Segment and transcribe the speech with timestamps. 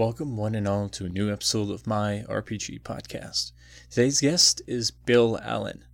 [0.00, 3.52] Welcome, one and all, to a new episode of my RPG podcast.
[3.90, 5.84] Today's guest is Bill Allan.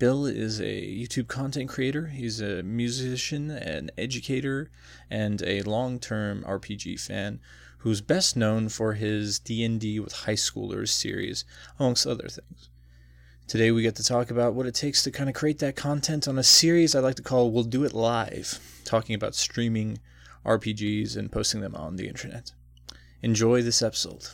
[0.00, 2.08] Bill is a YouTube content creator.
[2.08, 4.72] He's a musician, an educator,
[5.08, 7.38] and a long-term RPG fan
[7.78, 11.44] who's best known for his D&D with high schoolers series,
[11.78, 12.70] amongst other things.
[13.46, 16.26] Today we get to talk about what it takes to kind of create that content
[16.26, 20.00] on a series I like to call We'll Do It Live, talking about streaming
[20.44, 22.50] RPGs and posting them on the internet.
[23.24, 24.26] Enjoy this episode.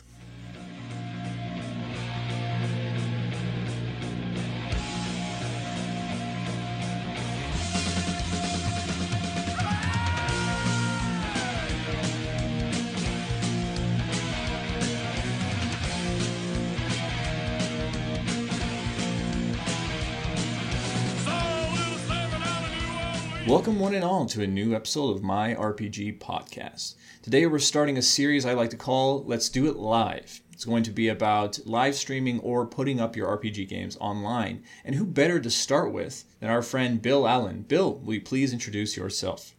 [23.61, 26.95] Welcome, one and all, to a new episode of my RPG podcast.
[27.21, 30.41] Today, we're starting a series I like to call Let's Do It Live.
[30.51, 34.63] It's going to be about live streaming or putting up your RPG games online.
[34.83, 37.61] And who better to start with than our friend Bill Allan?
[37.61, 39.53] Bill, will you please introduce yourself?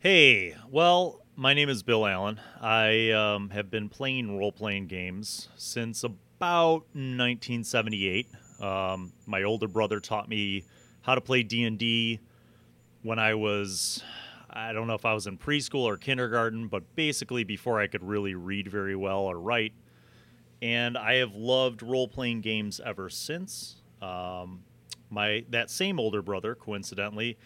[0.00, 2.40] Hey, well, my name is Bill Allan.
[2.60, 8.26] I um, have been playing role playing games since about 1978.
[8.60, 10.64] Um, my older brother taught me
[11.02, 12.18] how to play D&D
[13.04, 14.02] when I was
[14.50, 18.02] I don't know if I was in preschool or kindergarten, but basically before I could
[18.02, 19.72] really read very well or write.
[20.62, 23.76] And I have loved role playing games ever since.
[24.00, 24.62] Um,
[25.10, 27.36] my that same older brother, coincidentally,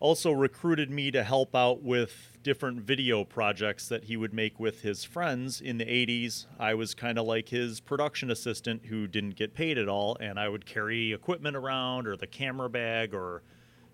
[0.00, 4.82] also recruited me to help out with different video projects that he would make with
[4.82, 6.46] his friends in the 80s.
[6.58, 10.40] I was kind of like his production assistant who didn't get paid at all, and
[10.40, 13.42] I would carry equipment around or the camera bag or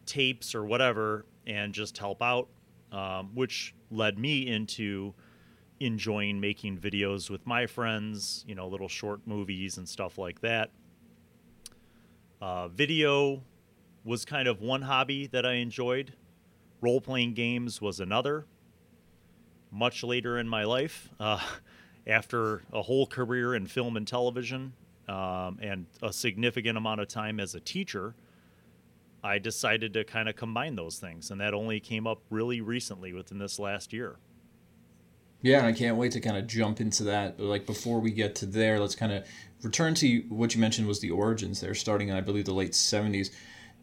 [0.09, 2.49] tapes or whatever and just help out,
[2.91, 5.15] um, which led me into
[5.81, 10.71] enjoying making videos with my friends, you know, little short movies and stuff like that.
[12.41, 13.43] Uh, video
[14.05, 16.15] was kind of one hobby that I enjoyed.
[16.81, 18.47] Role playing games was another.
[19.71, 21.41] Much later in my life, uh,
[22.07, 24.73] after a whole career in film and television
[25.09, 28.15] um, and a significant amount of time as a teacher,
[29.23, 33.13] I decided to kind of combine those things, and that only came up really recently
[33.13, 34.17] within this last year.
[35.41, 37.39] Yeah, and I can't wait to kind of jump into that.
[37.39, 39.25] But like before we get to there, let's kind of
[39.63, 42.73] return to what you mentioned was the origins there, starting in I believe the late
[42.73, 43.31] '70s.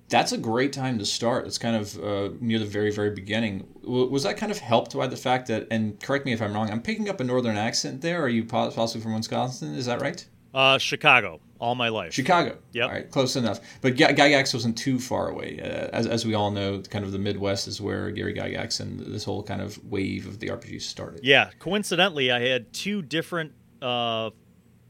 [0.08, 1.48] That's a great time to start.
[1.48, 3.68] It's kind of uh, near the very, very beginning.
[3.84, 6.70] Was that kind of helped by the fact that, and correct me if I'm wrong,
[6.70, 8.22] I'm picking up a northern accent there.
[8.22, 9.74] Are you possibly from Wisconsin?
[9.74, 10.24] Is that right?
[10.54, 12.14] Uh, Chicago, all my life.
[12.14, 12.58] Chicago.
[12.74, 12.86] Yep.
[12.86, 13.60] All right, close enough.
[13.82, 15.60] But G- Gygax wasn't too far away.
[15.62, 19.00] Uh, as, as we all know, kind of the Midwest is where Gary Gygax and
[19.00, 21.22] this whole kind of wave of the RPG started.
[21.24, 21.50] Yeah.
[21.60, 24.32] Coincidentally, I had two different uh,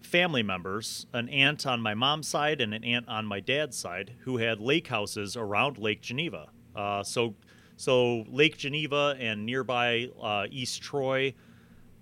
[0.01, 4.13] family members an aunt on my mom's side and an aunt on my dad's side
[4.21, 6.47] who had lake houses around Lake Geneva.
[6.75, 7.35] Uh, so,
[7.77, 11.33] so Lake Geneva and nearby uh, East Troy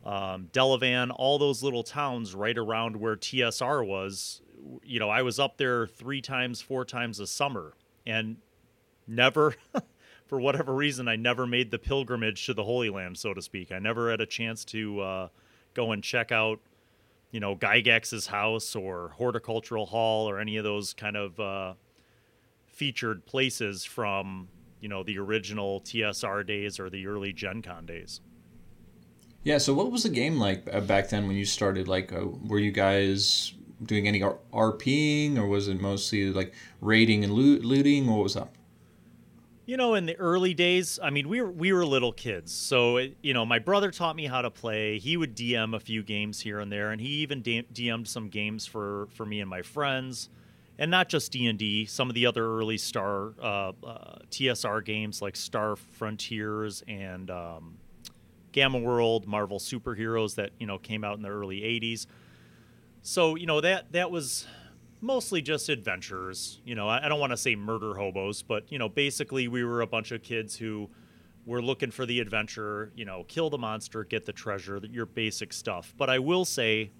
[0.05, 4.41] um, Delavan, all those little towns right around where TSR was.
[4.83, 7.73] You know, I was up there three times, four times a summer,
[8.05, 8.37] and
[9.07, 9.55] never,
[10.25, 13.71] for whatever reason, I never made the pilgrimage to the Holy Land, so to speak.
[13.71, 15.27] I never had a chance to uh,
[15.73, 16.59] go and check out,
[17.31, 21.73] you know, Gygax's house or Horticultural Hall or any of those kind of uh,
[22.67, 24.47] featured places from,
[24.79, 28.21] you know, the original TSR days or the early Gen Con days.
[29.43, 29.57] Yeah.
[29.57, 31.87] So, what was the game like uh, back then when you started?
[31.87, 37.33] Like, uh, were you guys doing any RPing, or was it mostly like raiding and
[37.33, 38.07] loot- looting?
[38.07, 38.55] What was up?
[39.65, 42.97] You know, in the early days, I mean, we were we were little kids, so
[42.97, 44.99] it, you know, my brother taught me how to play.
[44.99, 48.65] He would DM a few games here and there, and he even DM'd some games
[48.65, 50.27] for for me and my friends,
[50.77, 51.85] and not just D and D.
[51.85, 57.77] Some of the other early Star uh, uh, TSR games like Star Frontiers and um,
[58.51, 62.05] Gamma World, Marvel superheroes that you know came out in the early '80s.
[63.03, 64.47] So you know that that was
[65.01, 66.61] mostly just adventures.
[66.65, 69.65] You know, I, I don't want to say murder hobos, but you know, basically we
[69.65, 70.89] were a bunch of kids who
[71.45, 72.93] were looking for the adventure.
[72.95, 75.93] You know, kill the monster, get the treasure, your basic stuff.
[75.97, 76.91] But I will say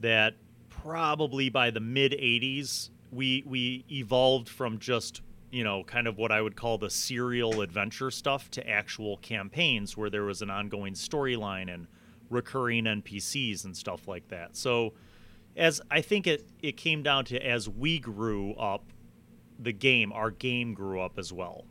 [0.00, 0.34] that
[0.68, 6.32] probably by the mid '80s, we we evolved from just you know, kind of what
[6.32, 10.92] I would call the serial adventure stuff to actual campaigns where there was an ongoing
[10.92, 11.86] storyline and
[12.30, 14.56] recurring NPCs and stuff like that.
[14.56, 14.94] So,
[15.56, 18.84] as I think it, it came down to as we grew up,
[19.58, 21.64] the game, our game grew up as well.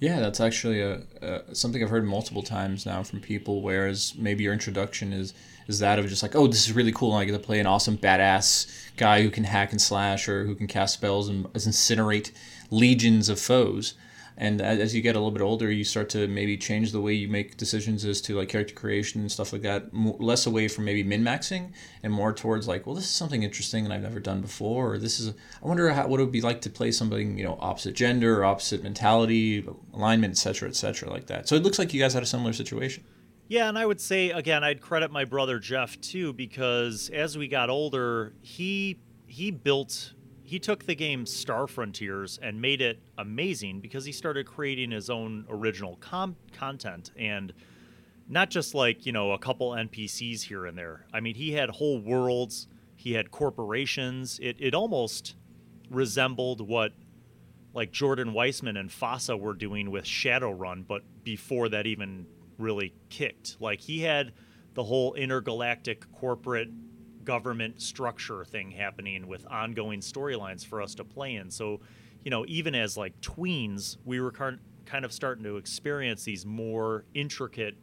[0.00, 3.62] Yeah, that's actually a, a, something I've heard multiple times now from people.
[3.62, 5.32] Whereas maybe your introduction is
[5.66, 7.12] is that of just like, oh, this is really cool.
[7.12, 10.44] And I get to play an awesome badass guy who can hack and slash or
[10.44, 12.32] who can cast spells and incinerate
[12.70, 13.94] legions of foes
[14.36, 17.12] and as you get a little bit older you start to maybe change the way
[17.12, 20.84] you make decisions as to like character creation and stuff like that less away from
[20.84, 21.72] maybe min-maxing
[22.02, 24.98] and more towards like well this is something interesting and i've never done before or
[24.98, 27.56] this is i wonder how, what it would be like to play something you know
[27.60, 31.48] opposite gender or opposite mentality alignment etc etc like that.
[31.48, 33.04] So it looks like you guys had a similar situation.
[33.48, 37.48] Yeah, and I would say again, I'd credit my brother Jeff too because as we
[37.48, 40.13] got older, he he built
[40.44, 45.08] he took the game Star Frontiers and made it amazing because he started creating his
[45.08, 47.52] own original com- content and
[48.28, 51.06] not just like, you know, a couple NPCs here and there.
[51.14, 54.38] I mean, he had whole worlds, he had corporations.
[54.42, 55.34] It, it almost
[55.90, 56.92] resembled what
[57.72, 62.26] like Jordan Weisman and FASA were doing with Shadowrun, but before that even
[62.58, 63.56] really kicked.
[63.60, 64.32] Like he had
[64.74, 66.68] the whole intergalactic corporate
[67.24, 71.50] government structure thing happening with ongoing storylines for us to play in.
[71.50, 71.80] So,
[72.24, 77.04] you know, even as like tweens, we were kind of starting to experience these more
[77.14, 77.76] intricate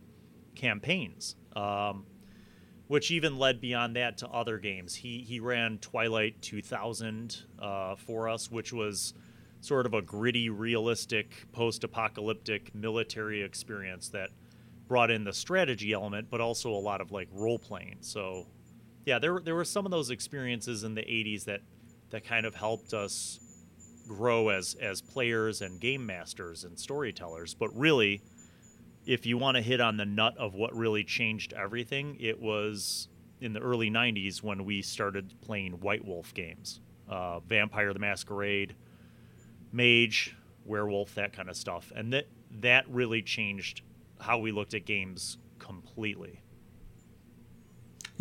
[0.55, 2.05] campaigns, um,
[2.87, 4.95] which even led beyond that to other games.
[4.95, 9.13] He he ran Twilight 2000 uh, for us, which was
[9.61, 14.29] sort of a gritty, realistic, post-apocalyptic military experience that
[14.87, 17.97] brought in the strategy element, but also a lot of like role playing.
[18.01, 18.47] So
[19.05, 21.61] yeah, there there were some of those experiences in the '80s that
[22.11, 23.39] that kind of helped us
[24.07, 27.53] grow as as players and game masters and storytellers.
[27.53, 28.21] But really,
[29.05, 33.07] if you want to hit on the nut of what really changed everything, it was
[33.39, 38.75] in the early '90s when we started playing White Wolf games, uh, Vampire the Masquerade,
[39.71, 42.27] Mage, Werewolf, that kind of stuff, and that
[42.59, 43.81] that really changed
[44.19, 46.41] how we looked at games completely.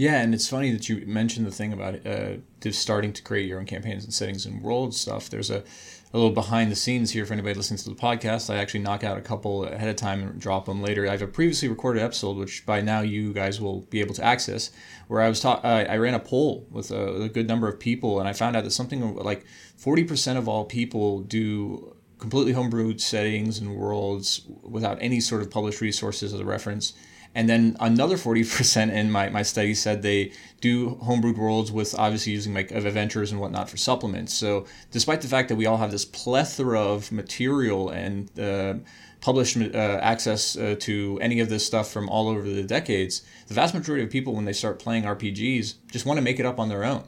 [0.01, 3.47] Yeah, and it's funny that you mentioned the thing about uh, just starting to create
[3.47, 5.29] your own campaigns and settings and world stuff.
[5.29, 8.49] There's a, a little behind the scenes here for anybody listening to the podcast.
[8.49, 11.07] I actually knock out a couple ahead of time and drop them later.
[11.07, 14.25] I have a previously recorded episode, which by now you guys will be able to
[14.25, 14.71] access,
[15.09, 15.45] where I was.
[15.45, 18.57] Uh, I ran a poll with a, a good number of people, and I found
[18.57, 19.45] out that something like
[19.79, 25.83] 40% of all people do completely homebrewed settings and worlds without any sort of published
[25.83, 26.95] resources as a reference
[27.35, 32.33] and then another 40% in my, my study said they do homebrewed worlds with obviously
[32.33, 34.35] using like adventures and whatnot for supplements.
[34.35, 38.75] So despite the fact that we all have this plethora of material and uh,
[39.21, 43.55] published uh, access uh, to any of this stuff from all over the decades, the
[43.55, 46.59] vast majority of people when they start playing RPGs just want to make it up
[46.59, 47.05] on their own.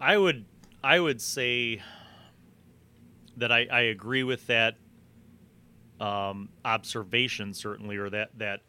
[0.00, 0.46] I would
[0.82, 1.82] I would say
[3.36, 4.76] that I, I agree with that
[6.00, 8.62] um, observation certainly, or that that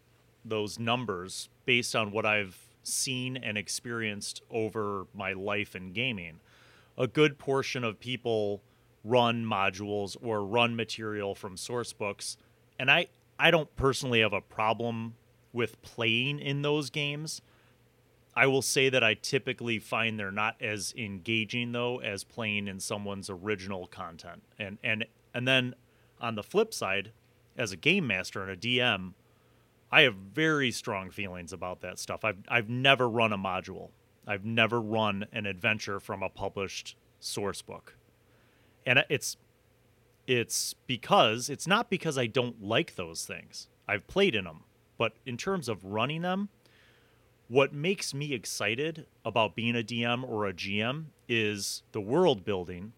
[0.45, 6.39] those numbers based on what I've seen and experienced over my life in gaming.
[6.98, 8.62] A good portion of people
[9.03, 12.38] run modules or run material from source books,
[12.77, 13.08] and I
[13.39, 15.15] I don't personally have a problem
[15.51, 17.41] with playing in those games.
[18.36, 22.79] I will say that I typically find they're not as engaging though as playing in
[22.79, 24.44] someone's original content.
[24.60, 25.75] And and and then
[26.22, 27.12] on the flip side,
[27.58, 29.13] as a game master and a DM,
[29.93, 32.25] I have very strong feelings about that stuff.
[32.25, 33.91] I've I've never run a module.
[34.25, 37.95] I've never run an adventure from a published source book.
[38.88, 39.38] And it's
[40.25, 43.67] it's because it's not because I don't like those things.
[43.88, 44.63] I've played in them,
[44.97, 46.50] but in terms of running them,
[47.47, 52.93] what makes me excited about being a DM or a GM is the world building,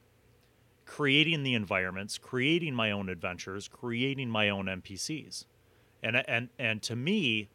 [0.85, 5.43] creating the environments, creating my own adventures, creating my own NPCs
[6.05, 7.49] and and and to me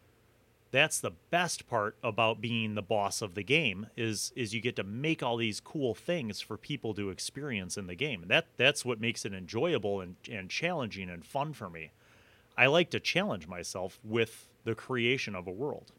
[0.71, 4.75] that's the best part about being the boss of the game is is you get
[4.77, 8.21] to make all these cool things for people to experience in the game.
[8.21, 11.91] And that that's what makes it enjoyable and, and challenging and fun for me.
[12.57, 15.91] I like to challenge myself with the creation of a world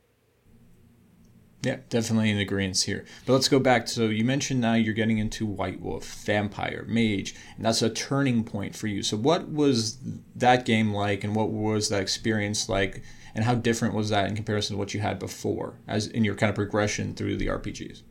[1.62, 3.04] yeah, definitely in agreement here.
[3.24, 3.86] But let's go back.
[3.86, 8.42] So you mentioned now you're getting into White Wolf, Vampire, Mage, and that's a turning
[8.42, 9.02] point for you.
[9.04, 9.98] So what was
[10.34, 13.02] that game like, and what was that experience like,
[13.34, 16.34] and how different was that in comparison to what you had before, as in your
[16.34, 18.02] kind of progression through the RPGs?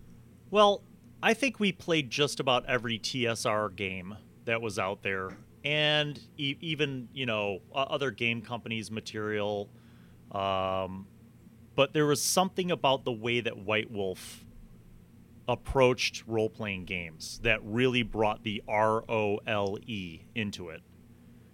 [0.50, 0.82] Well,
[1.22, 4.16] I think we played just about every TSR game
[4.46, 9.70] that was out there, and e- even you know other game companies' material.
[10.32, 11.08] Um,
[11.76, 14.46] but there was something about the way that White Wolf
[15.48, 20.82] approached role playing games that really brought the R O L E into it.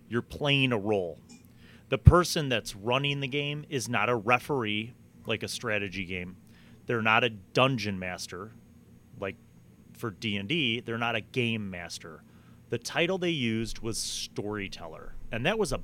[0.10, 1.20] You're playing a role.
[1.90, 4.94] The person that's running the game is not a referee
[5.26, 6.38] like a strategy game.
[6.86, 8.52] They're not a dungeon master
[9.20, 9.36] like
[9.94, 12.24] for D&D, they're not a game master.
[12.70, 15.16] The title they used was storyteller.
[15.32, 15.80] And that was a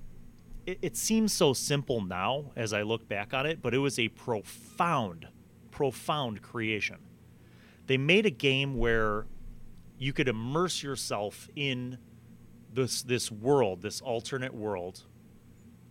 [0.66, 4.00] it, it seems so simple now as I look back on it, but it was
[4.00, 5.28] a profound
[5.72, 6.98] profound creation.
[7.88, 9.26] They made a game where
[9.98, 11.98] you could immerse yourself in
[12.72, 15.04] this this world, this alternate world,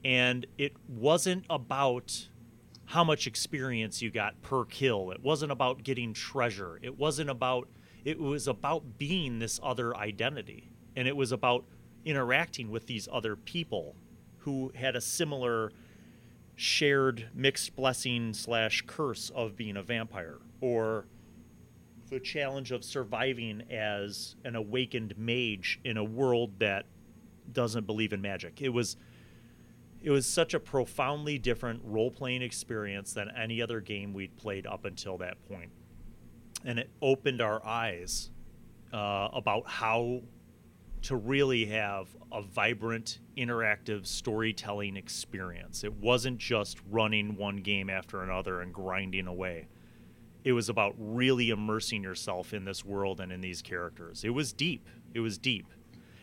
[0.04, 2.28] and it wasn't about
[2.86, 5.10] how much experience you got per kill.
[5.10, 6.78] It wasn't about getting treasure.
[6.82, 7.68] It wasn't about
[8.04, 10.70] it was about being this other identity.
[10.96, 11.64] And it was about
[12.04, 13.94] interacting with these other people
[14.42, 15.72] who had a similar
[16.54, 21.06] shared mixed blessing slash curse of being a vampire or
[22.10, 26.84] the challenge of surviving as an awakened mage in a world that
[27.52, 28.60] doesn't believe in magic.
[28.60, 28.96] It was
[30.02, 34.66] it was such a profoundly different role playing experience than any other game we'd played
[34.66, 35.70] up until that point.
[36.64, 38.30] And it opened our eyes
[38.92, 40.22] uh, about how
[41.02, 45.84] to really have a vibrant, interactive storytelling experience.
[45.84, 49.68] It wasn't just running one game after another and grinding away.
[50.44, 54.24] It was about really immersing yourself in this world and in these characters.
[54.24, 54.88] It was deep.
[55.14, 55.66] It was deep.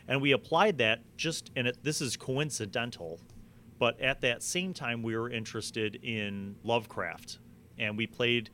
[0.07, 3.19] And we applied that just, and it, this is coincidental
[3.79, 7.39] but at that same time, we were interested in Lovecraft,
[7.77, 8.49] and we played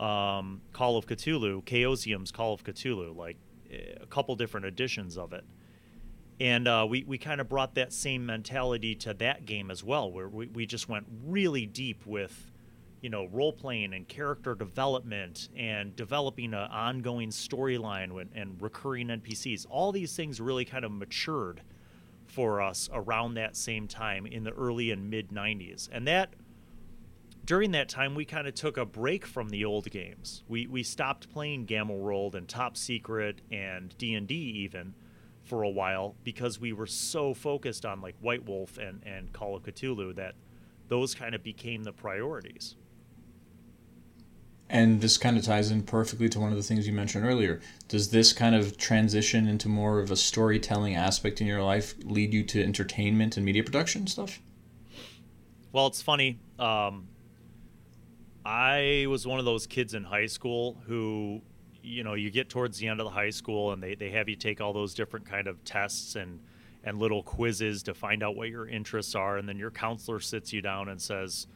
[0.00, 3.36] um, Call of Cthulhu, Chaosium's Call of Cthulhu, like
[3.70, 5.44] eh, a couple different editions of it.
[6.38, 10.10] And uh, we, we kind of brought that same mentality to that game as well,
[10.10, 12.52] where we, we just went really deep with,
[13.00, 19.66] you know, role playing and character development and developing an ongoing storyline and, recurring NPCs.
[19.70, 21.62] All these things really kind of matured
[22.26, 25.88] for us around that same time in the early and mid 90s.
[25.90, 26.34] And that
[27.46, 30.42] during that time we kind of took a break from the old games.
[30.48, 34.94] We we stopped playing Gamma World and Top Secret and D&D even
[35.46, 39.56] for a while because we were so focused on like White Wolf and and Call
[39.56, 40.34] of Cthulhu that
[40.88, 42.76] those kind of became the priorities.
[44.68, 47.60] And this kind of ties in perfectly to one of the things you mentioned earlier.
[47.86, 52.34] Does this kind of transition into more of a storytelling aspect in your life lead
[52.34, 54.40] you to entertainment and media production stuff?
[55.70, 56.40] Well, it's funny.
[56.58, 57.06] Um,
[58.44, 61.42] I was one of those kids in high school who,
[61.86, 64.28] you know, you get towards the end of the high school and they, they have
[64.28, 66.40] you take all those different kind of tests and,
[66.82, 69.36] and little quizzes to find out what your interests are.
[69.36, 71.46] And then your counselor sits you down and says,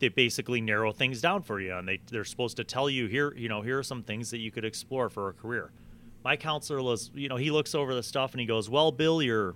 [0.00, 1.74] they basically narrow things down for you.
[1.74, 4.38] And they, they're supposed to tell you here you know here are some things that
[4.38, 5.70] you could explore for a career.
[6.24, 9.22] My counselor was you know he looks over the stuff and he goes well bill
[9.22, 9.54] you're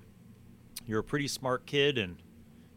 [0.87, 2.23] you're a pretty smart kid and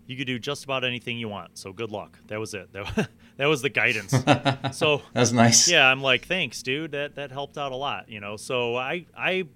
[0.08, 1.60] you could do just about anything you want.
[1.60, 2.18] So good luck.
[2.28, 2.70] That was it.
[2.74, 4.14] That, that was the guidance.
[4.74, 5.68] So that's nice.
[5.70, 6.92] yeah i'm like thanks dude.
[6.92, 8.38] That that helped out a lot you know?
[8.38, 9.48] So i i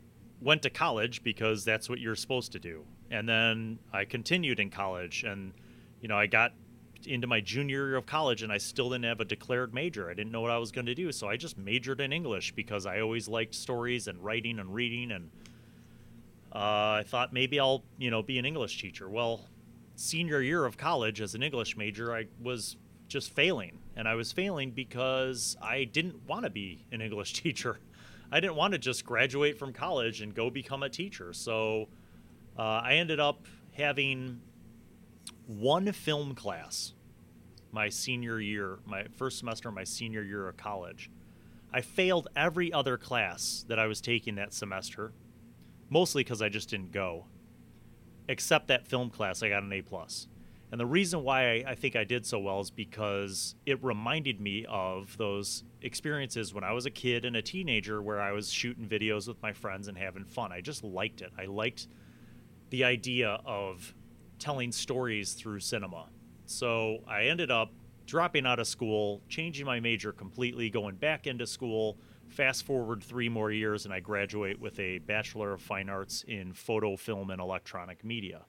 [0.42, 2.86] went to college because that's what you're supposed to do.
[3.12, 5.54] And then i continued in college and
[6.02, 6.54] you know i got
[7.06, 10.10] into my junior year of college and I still didn't have a declared major.
[10.10, 12.54] I didn't know what I was going to do, so I just majored in English
[12.54, 15.30] because I always liked stories and writing and reading and
[16.56, 19.10] uh, I thought maybe I'll, you know, be an English teacher.
[19.10, 19.50] Well,
[19.96, 23.80] senior year of college as an English major, I was just failing.
[23.96, 27.80] And I was failing because I didn't want to be an English teacher.
[28.32, 31.34] I didn't want to just graduate from college and go become a teacher.
[31.34, 31.90] So
[32.58, 34.42] uh, I ended up having
[35.46, 36.94] one film class
[37.72, 41.10] my senior year, my first semester of my senior year of college.
[41.74, 45.12] I failed every other class that I was taking that semester,
[45.90, 47.26] mostly because I just didn't go.
[48.28, 50.28] Except that film class, I got an A plus.
[50.74, 54.66] And the reason why I, think I did so well is because it reminded me
[54.68, 58.88] of those experiences when I was a kid and a teenager where I was shooting
[58.88, 60.52] videos with my friends and having fun.
[60.52, 61.32] I just liked it.
[61.38, 61.90] I liked
[62.72, 63.94] the idea of
[64.40, 66.08] telling stories through cinema.
[66.48, 67.72] So I ended up
[68.08, 72.00] dropping out of school, changing my major completely, going back into school.
[72.30, 76.52] Fast forward three more years, and I graduate with a Bachelor of Fine Arts in
[76.52, 78.42] Photo, Film, and Electronic Media.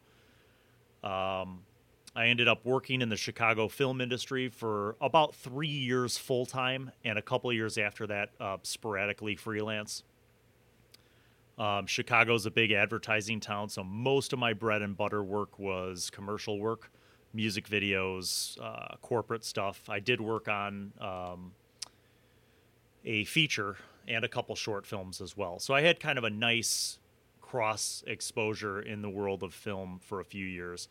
[1.02, 1.60] Um,
[2.16, 6.92] I ended up working in the Chicago film industry for about three years full time,
[7.04, 10.04] and a couple years after that, uh, sporadically freelance.
[11.58, 16.10] Um, Chicago's a big advertising town, so most of my bread and butter work was
[16.10, 16.90] commercial work,
[17.32, 19.88] music videos, uh, corporate stuff.
[19.88, 21.52] I did work on um,
[23.04, 25.58] a feature and a couple short films as well.
[25.58, 26.98] So I had kind of a nice
[27.40, 30.88] cross exposure in the world of film for a few years.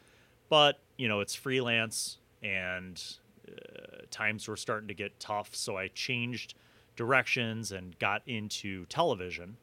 [0.54, 3.04] But, you know, it's freelance and
[3.48, 5.56] uh, times were starting to get tough.
[5.56, 6.54] So I changed
[6.96, 9.58] directions and got into television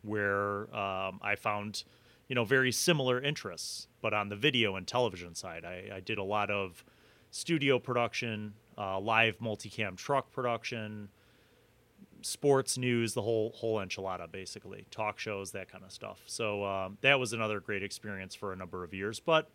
[0.00, 1.84] where um, I found,
[2.28, 5.66] you know, very similar interests, but on the video and television side.
[5.66, 6.82] I, I did a lot of
[7.30, 11.10] studio production, uh, live multicam truck production,
[12.22, 16.22] sports news, the whole whole enchilada, basically, talk shows, that kind of stuff.
[16.24, 19.20] So um, that was another great experience for a number of years.
[19.20, 19.50] But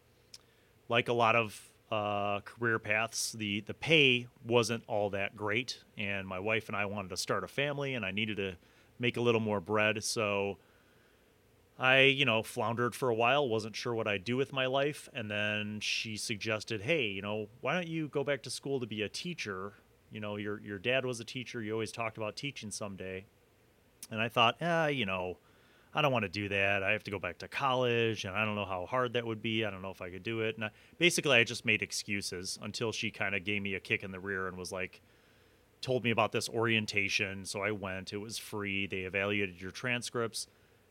[0.90, 6.28] like a lot of uh, career paths, the the pay wasn't all that great, and
[6.28, 8.56] my wife and I wanted to start a family, and I needed to
[9.00, 10.58] make a little more bread, so.
[11.80, 15.08] I, you know, floundered for a while, wasn't sure what I'd do with my life.
[15.14, 18.88] And then she suggested, hey, you know, why don't you go back to school to
[18.88, 19.74] be a teacher?
[20.12, 21.62] You know, your, your dad was a teacher.
[21.62, 23.26] You always talked about teaching someday.
[24.10, 25.38] And I thought, eh, you know,
[25.98, 26.84] I don't want to do that.
[26.84, 29.42] I have to go back to college, and I don't know how hard that would
[29.42, 29.66] be.
[29.66, 30.56] I don't know if I could do it.
[30.56, 34.04] And I, basically, I just made excuses until she kind of gave me a kick
[34.04, 35.02] in the rear and was like,
[35.82, 37.46] told me about this orientation.
[37.46, 38.14] So I went.
[38.14, 38.86] It was free.
[38.86, 40.46] They evaluated your transcripts.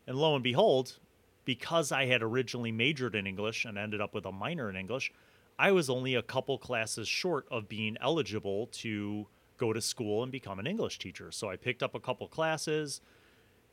[0.07, 0.99] And lo and behold,
[1.45, 5.13] because I had originally majored in English and ended up with a minor in English,
[5.57, 10.33] I was only a couple classes short of being eligible to go to school and
[10.33, 11.31] become an English teacher.
[11.31, 12.99] So I picked up a couple classes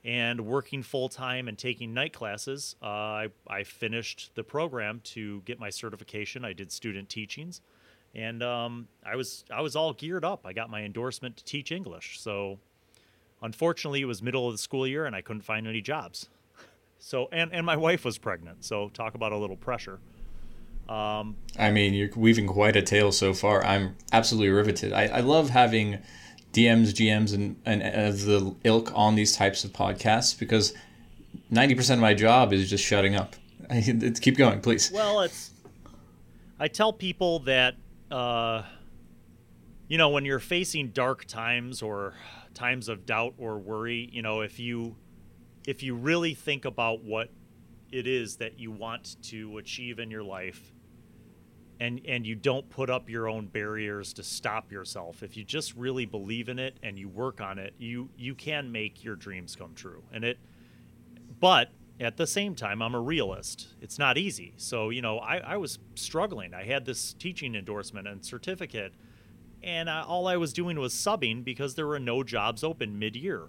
[0.05, 5.41] and working full time and taking night classes, uh, I, I finished the program to
[5.43, 6.45] get my certification.
[6.45, 7.61] I did student teachings,
[8.15, 10.43] and um, I was I was all geared up.
[10.45, 12.21] I got my endorsement to teach English.
[12.21, 12.59] So
[13.45, 16.29] Unfortunately, it was middle of the school year and I couldn't find any jobs.
[17.01, 18.65] So and and my wife was pregnant.
[18.65, 19.99] So talk about a little pressure.
[20.89, 23.63] Um, I mean, you're weaving quite a tale so far.
[23.63, 24.95] I'm absolutely riveted.
[24.95, 25.99] I, I love having
[26.55, 30.73] DMs, GMs, and, and of the ilk on these types of podcasts because
[31.53, 33.35] 90% of my job is just shutting up.
[34.21, 34.91] Keep going, please.
[34.93, 35.51] Well, it's.
[36.61, 37.75] I tell people that,
[38.11, 38.63] uh,
[39.89, 42.15] you know, when you're facing dark times or
[42.55, 44.95] times of doubt or worry, you know, if you
[45.67, 47.31] if you really think about what
[47.91, 50.74] it is that you want to achieve in your life
[51.81, 55.23] and and you don't put up your own barriers to stop yourself.
[55.23, 58.71] If you just really believe in it and you work on it you you can
[58.73, 60.03] make your dreams come true.
[60.13, 60.39] And it
[61.41, 63.69] but at the same time i'm a realist.
[63.81, 64.55] It's not easy.
[64.57, 66.55] So you know i, I was struggling.
[66.55, 68.95] I had this teaching endorsement and certificate
[69.65, 73.49] and uh, all I was doing was subbing because there were no jobs open mid-year.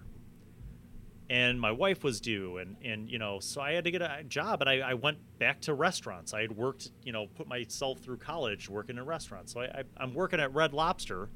[1.28, 4.24] And my wife was due, and and you know, so I had to get a
[4.28, 6.36] job, and I, I went back to restaurants.
[6.36, 9.54] I had worked, you know, put myself through college working in restaurants.
[9.54, 11.30] So I, I I'm working at Red Lobster,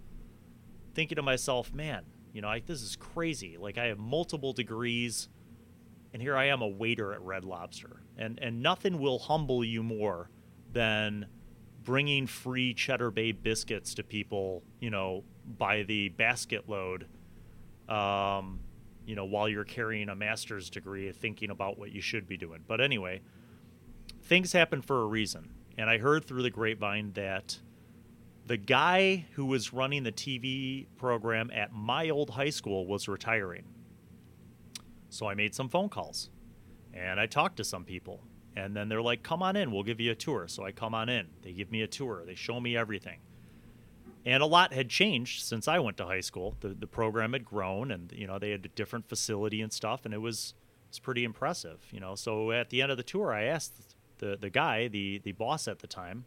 [0.93, 3.57] thinking to myself, man, you know, I, this is crazy.
[3.57, 5.27] Like I have multiple degrees,
[6.13, 9.81] and here I am a waiter at Red Lobster, and and nothing will humble you
[9.81, 10.29] more
[10.71, 11.25] than
[11.83, 15.23] bringing free Cheddar Bay biscuits to people, you know,
[15.57, 17.07] by the basket load,
[17.87, 18.59] um,
[19.09, 22.63] you know, while you're carrying a master's degree, thinking about what you should be doing.
[22.67, 23.21] But anyway,
[24.21, 25.49] things happen for a reason.
[25.79, 27.57] And I heard through the grapevine that
[28.45, 33.63] the guy who was running the TV program at my old high school was retiring.
[35.09, 36.29] So I made some phone calls
[36.93, 38.21] and I talked to some people.
[38.55, 40.47] And then they're like, come on in, we'll give you a tour.
[40.47, 41.25] So I come on in.
[41.41, 43.21] They give me a tour, they show me everything.
[44.29, 46.55] And a lot had changed since I went to high school.
[46.59, 50.05] The, the program had grown and, you know, they had a different facility and stuff.
[50.05, 50.53] And it was,
[50.85, 52.13] it was pretty impressive, you know.
[52.13, 55.67] So at the end of the tour, I asked the, the guy, the, the boss
[55.67, 56.25] at the time,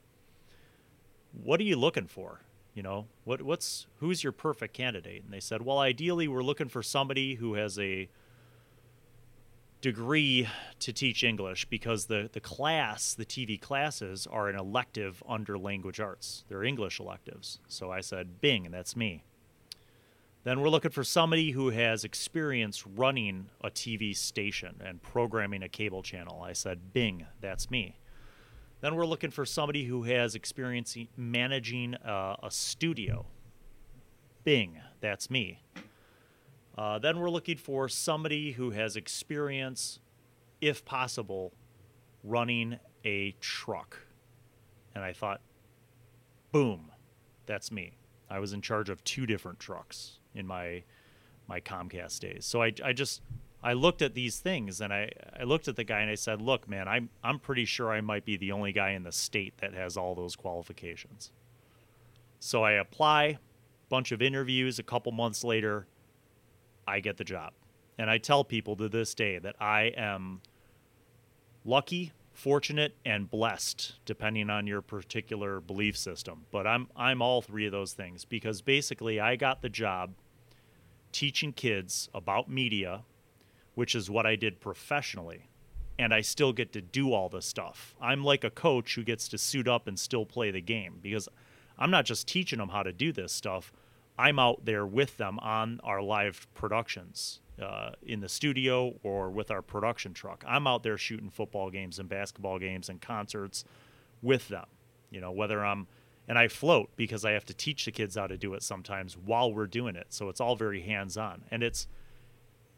[1.45, 2.41] what are you looking for?
[2.75, 5.23] You know, what, what's, who's your perfect candidate?
[5.23, 8.09] And they said, well, ideally, we're looking for somebody who has a,
[9.83, 15.59] degree to teach English because the, the class, the TV classes, are an elective under
[15.59, 16.45] language arts.
[16.49, 17.59] They're English electives.
[17.69, 19.25] So I said, Bing, and that's me.
[20.45, 25.69] Then we're looking for somebody who has experience running a TV station and programming a
[25.69, 26.43] cable channel.
[26.43, 27.99] I said, Bing, that's me.
[28.81, 33.27] Then we're looking for somebody who has experience managing a, a studio.
[34.43, 35.61] Bing, that's me.
[36.77, 39.99] Uh, then we're looking for somebody who has experience,
[40.61, 41.53] if possible,
[42.25, 43.99] running a truck.
[44.95, 45.41] And I thought,
[46.51, 46.91] boom,
[47.47, 47.97] that's me.
[48.31, 50.85] I was in charge of two different trucks in my
[51.49, 52.47] my Comcast days.
[52.47, 53.21] So I, I just
[53.63, 56.41] I looked at these things and I, I looked at the guy and I said,
[56.41, 59.59] look, man, I'm I'm pretty sure I might be the only guy in the state
[59.59, 61.31] that has all those qualifications.
[62.39, 63.39] So I apply,
[63.89, 64.79] bunch of interviews.
[64.79, 65.87] A couple months later,
[66.87, 67.53] I get the job.
[67.99, 70.41] And I tell people to this day that I am
[71.65, 76.47] lucky, fortunate, and blessed, depending on your particular belief system.
[76.51, 80.15] But I'm I'm all three of those things because basically I got the job
[81.13, 83.03] teaching kids about media,
[83.75, 85.49] which is what I did professionally.
[85.99, 87.95] And I still get to do all this stuff.
[88.01, 91.29] I'm like a coach who gets to suit up and still play the game because
[91.79, 93.73] I'm not just teaching them how to do this stuff.
[94.19, 99.51] I'm out there with them on our live productions uh, in the studio or with
[99.51, 100.45] our production truck.
[100.47, 103.65] I'm out there shooting football games and basketball games and concerts
[104.23, 104.67] with them.
[105.11, 105.87] You know, whether I'm
[106.29, 109.17] and I float because I have to teach the kids how to do it sometimes
[109.17, 110.07] while we're doing it.
[110.11, 111.87] So it's all very hands-on, and it's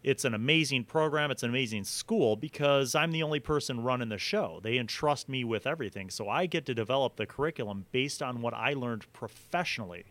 [0.02, 1.30] it's an amazing program.
[1.30, 4.60] It's an amazing school because I'm the only person running the show.
[4.62, 8.54] They entrust me with everything, so I get to develop the curriculum based on what
[8.54, 10.04] I learned professionally.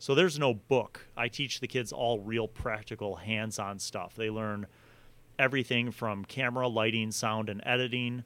[0.00, 1.06] So there's no book.
[1.14, 4.16] I teach the kids all real practical hands-on stuff.
[4.16, 4.66] They learn
[5.38, 8.24] everything from camera, lighting, sound, and editing.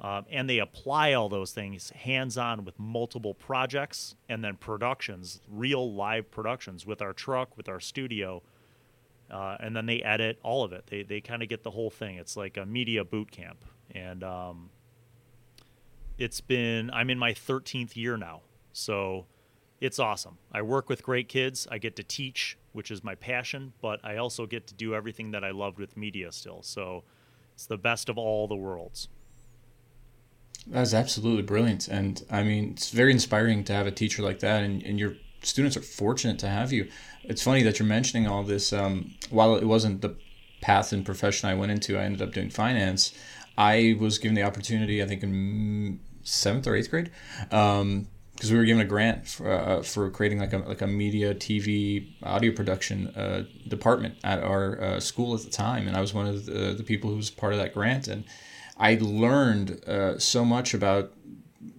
[0.00, 5.42] Um, and they apply all those things hands on with multiple projects and then productions,
[5.50, 8.42] real live productions with our truck, with our studio.
[9.30, 10.86] Uh, and then they edit all of it.
[10.86, 12.16] They, they kind of get the whole thing.
[12.16, 13.66] It's like a media boot camp.
[13.94, 14.70] And um,
[16.16, 18.40] it's been, I'm in my 13th year now.
[18.72, 19.26] So
[19.82, 20.38] it's awesome.
[20.52, 21.66] I work with great kids.
[21.68, 25.32] I get to teach, which is my passion, but I also get to do everything
[25.32, 26.62] that I loved with media still.
[26.62, 27.02] So
[27.52, 29.08] it's the best of all the worlds.
[30.68, 31.88] That's absolutely brilliant.
[31.88, 34.62] And I mean, it's very inspiring to have a teacher like that.
[34.62, 36.88] And, and your students are fortunate to have you.
[37.24, 38.72] It's funny that you're mentioning all this.
[38.72, 40.14] Um, while it wasn't the
[40.60, 43.12] path and profession I went into, I ended up doing finance.
[43.58, 47.10] I was given the opportunity, I think in seventh or eighth grade,
[47.50, 48.06] um,
[48.42, 51.32] because we were given a grant for, uh, for creating like a like a media,
[51.32, 56.12] TV, audio production uh, department at our uh, school at the time, and I was
[56.12, 58.24] one of the, the people who was part of that grant, and
[58.76, 61.12] I learned uh, so much about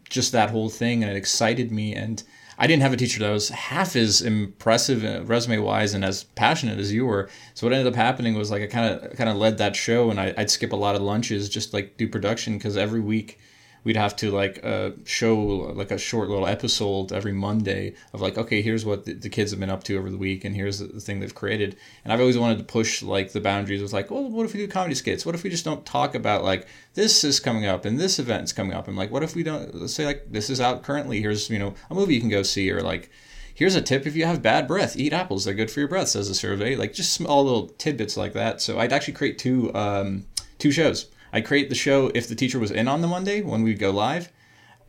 [0.09, 1.93] just that whole thing, and it excited me.
[1.95, 2.23] And
[2.57, 6.23] I didn't have a teacher that was half as impressive uh, resume wise and as
[6.23, 7.29] passionate as you were.
[7.55, 10.09] So what ended up happening was like I kind of kind of led that show,
[10.09, 13.37] and I, I'd skip a lot of lunches just like do production because every week
[13.83, 18.37] we'd have to like uh, show like a short little episode every Monday of like,
[18.37, 20.79] okay, here's what the, the, kids have been up to over the week, and here's
[20.79, 21.75] the, the thing they've created.
[22.03, 23.81] And I've always wanted to push like the boundaries.
[23.81, 25.25] Was like, well, what if we do comedy skits?
[25.25, 28.43] What if we just don't talk about like this is coming up and this event
[28.43, 30.83] is coming up, and like, what if we don't let's say like this is out
[30.83, 31.21] currently?
[31.21, 33.09] Here's you know a movie you can go see, or like
[33.55, 36.07] here's a tip if you have bad breath eat apples they're good for your breath
[36.07, 39.71] says the survey like just small little tidbits like that so i'd actually create two
[39.75, 40.25] um,
[40.57, 43.61] two shows i create the show if the teacher was in on the monday when
[43.63, 44.29] we go live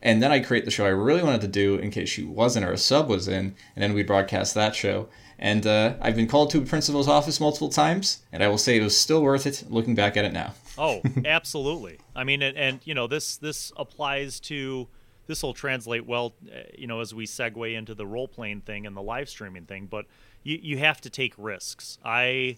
[0.05, 2.63] and then I create the show I really wanted to do in case she wasn't
[2.63, 5.09] or a sub was in, and then we broadcast that show.
[5.39, 8.77] And uh, I've been called to a principal's office multiple times, and I will say
[8.77, 10.53] it was still worth it looking back at it now.
[10.77, 11.97] oh, absolutely.
[12.15, 14.87] I mean, and, and, you know, this this applies to
[15.25, 18.85] this will translate well, uh, you know, as we segue into the role playing thing
[18.85, 19.87] and the live streaming thing.
[19.87, 20.05] But
[20.43, 21.97] you you have to take risks.
[22.05, 22.57] I,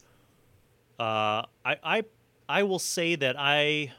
[1.00, 2.04] uh, I I
[2.50, 3.94] I will say that I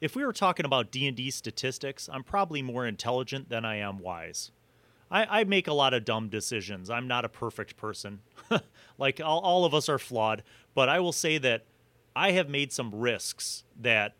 [0.00, 4.50] if we were talking about D&D statistics, I'm probably more intelligent than I am wise.
[5.10, 6.88] I, I make a lot of dumb decisions.
[6.88, 8.20] I'm not a perfect person.
[8.98, 10.42] like all, all of us are flawed,
[10.74, 11.66] but I will say that
[12.16, 14.14] I have made some risks that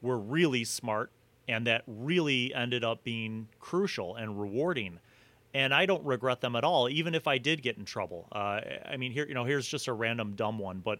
[0.00, 1.10] were really smart
[1.48, 5.00] and that really ended up being crucial and rewarding
[5.54, 8.26] and I don't regret them at all, even if I did get in trouble.
[8.32, 10.98] Uh, I mean, here, you know, here's just a random dumb one, but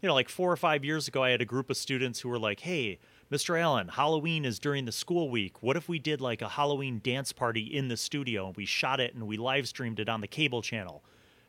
[0.00, 2.28] you know, like four or five years ago, I had a group of students who
[2.28, 2.98] were like, "Hey,
[3.30, 3.60] Mr.
[3.60, 5.62] Allan, Halloween is during the school week.
[5.62, 8.98] What if we did like a Halloween dance party in the studio and we shot
[8.98, 11.04] it and we live streamed it on the cable channel?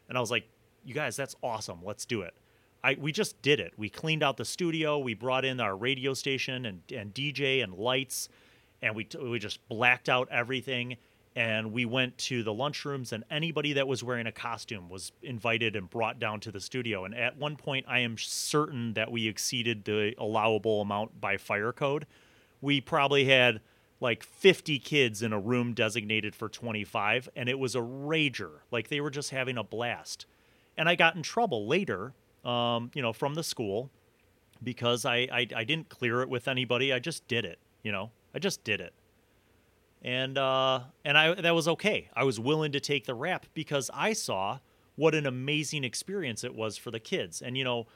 [0.08, 0.48] And I was like,
[0.86, 1.80] you guys, that's awesome.
[1.84, 2.36] Let's do it.
[2.84, 3.74] I, we just did it.
[3.78, 5.00] We cleaned out the studio.
[5.00, 8.30] We brought in our radio station and, and DJ and lights,
[8.82, 10.98] and we, we just blacked out everything
[11.36, 15.76] and we went to the lunchrooms and anybody that was wearing a costume was invited
[15.76, 17.06] and brought down to the studio.
[17.06, 21.72] And at one point i am certain that we exceeded the allowable amount by fire
[21.72, 22.06] code.
[22.60, 23.62] We probably had
[24.02, 28.60] like 50 kids in a room designated for 25 and it was a rager.
[28.70, 30.26] Like they were just having a blast.
[30.78, 32.14] And i got in trouble later
[32.44, 33.90] um, you know from the school
[34.64, 36.92] because I, I i didn't clear it with anybody.
[36.92, 38.12] I just did it you know?
[38.34, 38.94] I just did it
[40.02, 42.10] and uh, and I that was okay.
[42.16, 44.60] I was willing to take the rap because I saw
[44.96, 47.42] what an amazing experience it was for the kids.
[47.42, 47.88] And you know,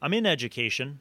[0.00, 1.00] I'm in education,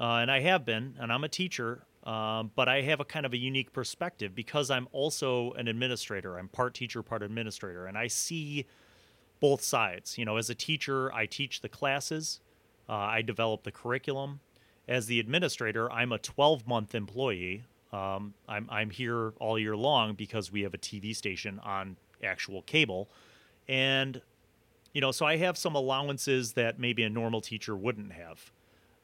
[0.00, 1.84] uh, and I have been, and I'm a teacher.
[2.04, 6.36] Um, but I have a kind of a unique perspective because I'm also an administrator.
[6.36, 8.66] I'm part teacher, part administrator, and I see
[9.38, 10.18] both sides.
[10.18, 12.40] You know, as a teacher, I teach the classes,
[12.88, 14.40] uh, I develop the curriculum,
[14.88, 17.64] as the administrator, I'm a 12 month employee.
[17.92, 22.62] Um, I'm I'm here all year long because we have a TV station on actual
[22.62, 23.08] cable,
[23.68, 24.20] and
[24.92, 28.52] you know, so I have some allowances that maybe a normal teacher wouldn't have.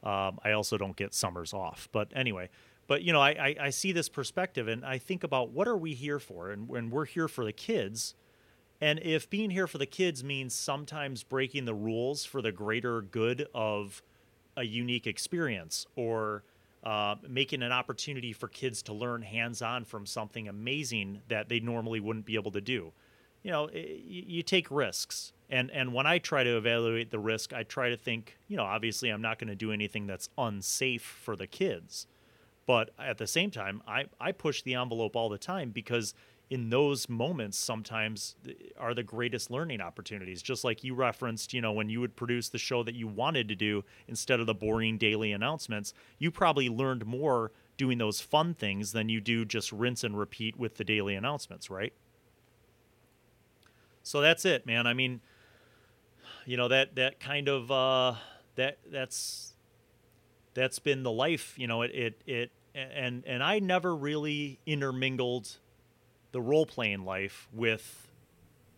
[0.03, 2.51] Um, I also don't get summers off, but anyway.
[2.87, 5.77] But you know, I, I, I see this perspective and I think about what are
[5.77, 8.15] we here for, and when we're here for the kids.
[8.81, 13.03] And if being here for the kids means sometimes breaking the rules for the greater
[13.03, 14.03] good of
[14.57, 16.45] a unique experience or
[16.85, 21.61] uh, making an opportunity for kids to learn hands on from something amazing that they
[21.61, 22.93] normally wouldn't be able to do.
[23.43, 25.33] You know, it, you take risks.
[25.51, 28.65] And, and when I try to evaluate the risk, I try to think, you know,
[28.65, 32.07] obviously I'm not going to do anything that's unsafe for the kids.
[32.67, 36.13] But at the same time, I, I push the envelope all the time because
[36.51, 38.35] in those moments sometimes
[38.79, 40.41] are the greatest learning opportunities.
[40.41, 43.49] Just like you referenced you know when you would produce the show that you wanted
[43.49, 48.55] to do instead of the boring daily announcements you probably learned more doing those fun
[48.55, 51.93] things than you do just rinse and repeat with the daily announcements right?
[54.03, 54.87] So that's it man.
[54.87, 55.21] I mean
[56.47, 58.15] you know that that kind of uh
[58.57, 59.55] that that's
[60.55, 65.59] that's been the life you know it it it and and i never really intermingled
[66.33, 68.11] the role playing life with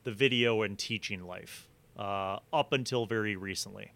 [0.05, 3.93] the video and teaching life uh, up until very recently.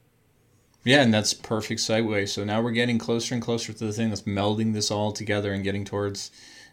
[0.85, 2.29] Yeah, and that's perfect segue.
[2.29, 5.53] So now we're getting closer and closer to the thing that's melding this all together
[5.53, 6.31] and getting towards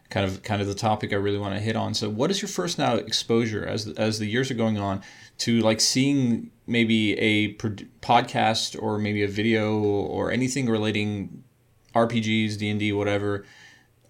[0.10, 1.94] kind of kind of the topic I really want to hit on.
[1.94, 5.02] So what is your first now exposure as as the years are going on
[5.40, 11.44] to like seeing maybe a podcast or maybe a video or anything relating
[11.96, 13.46] RPGs, D&D, whatever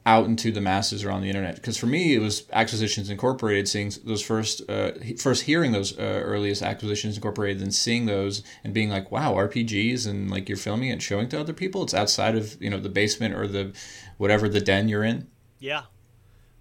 [0.06, 1.56] out into the masses or on the internet.
[1.56, 6.02] Because for me it was acquisitions incorporated seeing those first uh, first hearing those uh,
[6.02, 10.92] earliest acquisitions incorporated and seeing those and being like wow rpgs and like you're filming
[10.92, 11.84] and showing to other people?
[11.84, 13.74] It's outside of you know the basement or the
[14.18, 15.28] whatever the den you're in.
[15.60, 15.84] Yeah.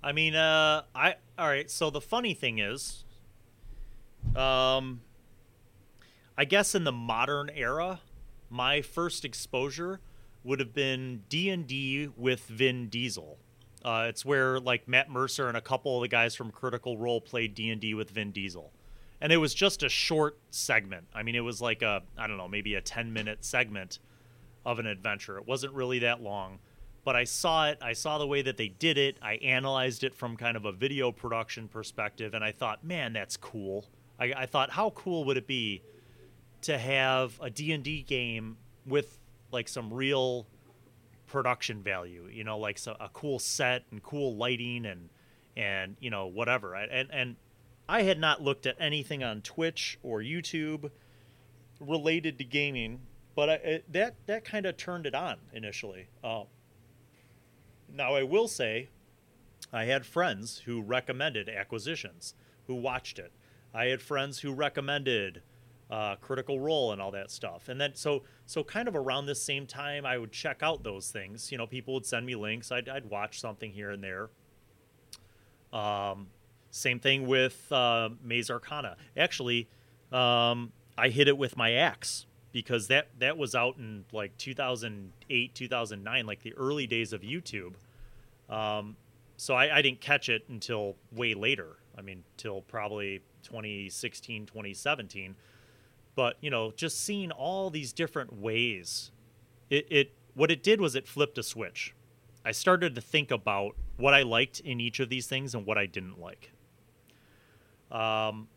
[0.03, 3.05] I mean uh i all right so the funny thing is
[4.37, 5.01] um
[6.37, 8.01] i guess in the modern era
[8.51, 10.01] my first exposure
[10.45, 13.39] would have been D&D with Vin Diesel.
[13.85, 17.21] Uh, it's where like Matt Mercer and a couple of the guys from Critical Role
[17.21, 18.73] played D&D with Vin Diesel.
[19.21, 21.07] And it was just a short segment.
[21.15, 23.99] I mean, it was like a I don't know, maybe a 10-minute segment
[24.65, 25.39] of an adventure.
[25.39, 26.59] It wasn't really that long,
[27.05, 27.79] but I saw it.
[27.83, 29.17] I saw the way that they did it.
[29.23, 33.37] I analyzed it from kind of a video production perspective, and I thought, man, that's
[33.37, 33.87] cool.
[34.19, 35.83] I, I thought, how cool would it be
[36.63, 39.19] to have a D&D game with
[39.53, 40.47] like some real
[41.27, 45.09] production value you know like so, a cool set and cool lighting and
[45.57, 46.75] and you know whatever.
[46.75, 47.37] And and
[47.89, 50.91] i had not looked at anything on twitch or youtube
[51.81, 53.01] related to gaming
[53.35, 56.09] but I, it, that that kind of turned it on initially.
[56.23, 56.45] Uh,
[57.93, 58.89] now i will say
[59.73, 62.35] i had friends who recommended acquisitions
[62.71, 63.33] who watched it.
[63.75, 65.43] I had friends who recommended
[65.91, 67.69] uh, Critical Role and all that stuff.
[67.69, 71.11] And then so so kind of around this same time, I would check out those
[71.11, 71.51] things.
[71.51, 72.71] You know, people would send me links.
[72.71, 74.31] I'd, I'd watch something here and there.
[75.73, 76.29] Um,
[76.71, 78.97] same thing with uh, Maze Arcana.
[79.17, 79.69] Actually,
[80.13, 85.55] um, I hit it with my axe because that that was out in like 2008,
[85.55, 87.75] 2009, like the early days of YouTube.
[88.49, 88.97] Um,
[89.37, 91.79] so I, I didn't catch it until way later.
[91.97, 95.35] I mean, till probably 2016, 2017
[96.15, 99.11] but you know just seeing all these different ways
[99.69, 101.95] it, it what it did was it flipped a switch
[102.45, 105.79] i started to think about what i liked in each of these things and what
[105.79, 106.53] i didn't like
[107.91, 108.49] um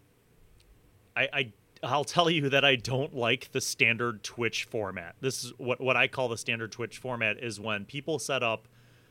[1.16, 5.16] i i I'll tell you that I don't like the standard Twitch format.
[5.20, 8.70] This is what what I call the standard Twitch format is when people set up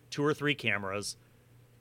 [0.08, 1.16] two or three cameras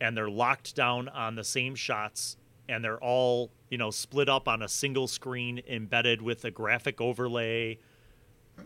[0.02, 2.36] and they're locked down on the same shots
[2.69, 7.02] and they're all you know split up on a single screen embedded with a graphic
[7.02, 7.78] overlay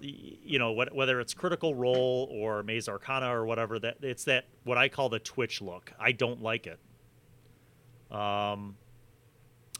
[0.01, 4.77] you know whether it's critical role or maze arcana or whatever that it's that what
[4.77, 5.91] i call the twitch look.
[5.99, 6.79] I don't like it.
[8.12, 8.75] Um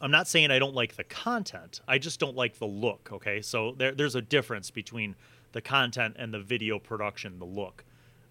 [0.00, 1.80] i'm not saying i don't like the content.
[1.86, 3.42] I just don't like the look okay?
[3.42, 5.16] So there, there's a difference between
[5.52, 7.84] the content and the video production the look.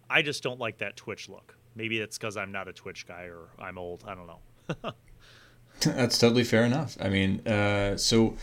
[0.09, 1.55] I just don't like that twitch look.
[1.75, 4.03] Maybe it's because i'm not a twitch guy or i'm old.
[4.07, 4.93] I don't know
[5.85, 6.97] That's totally fair enough.
[6.99, 8.35] I mean, uh, so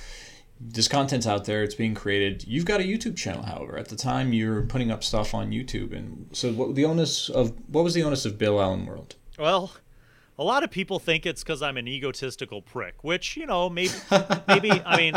[0.61, 2.45] this content's out there; it's being created.
[2.47, 3.79] You've got a YouTube channel, however.
[3.79, 7.53] At the time, you're putting up stuff on YouTube, and so what the onus of
[7.69, 9.17] what was the onus of Bill Allan World?
[9.39, 9.73] Well,
[10.39, 13.95] a lot of people think it's because I'm an egotistical prick, which you know maybe
[14.49, 15.15] maybe I mean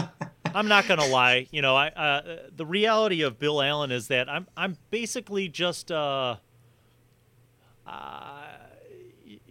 [0.53, 1.47] I'm not gonna lie.
[1.51, 5.91] You know, I uh, the reality of Bill Allan is that I'm I'm basically just
[5.91, 6.37] uh,
[7.85, 8.43] uh,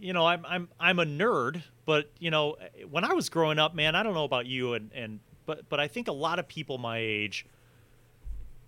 [0.05, 2.57] you know, I'm I'm I'm a nerd, but you know,
[2.89, 5.79] when I was growing up, man, I don't know about you, and and but but
[5.79, 7.45] I think a lot of people my age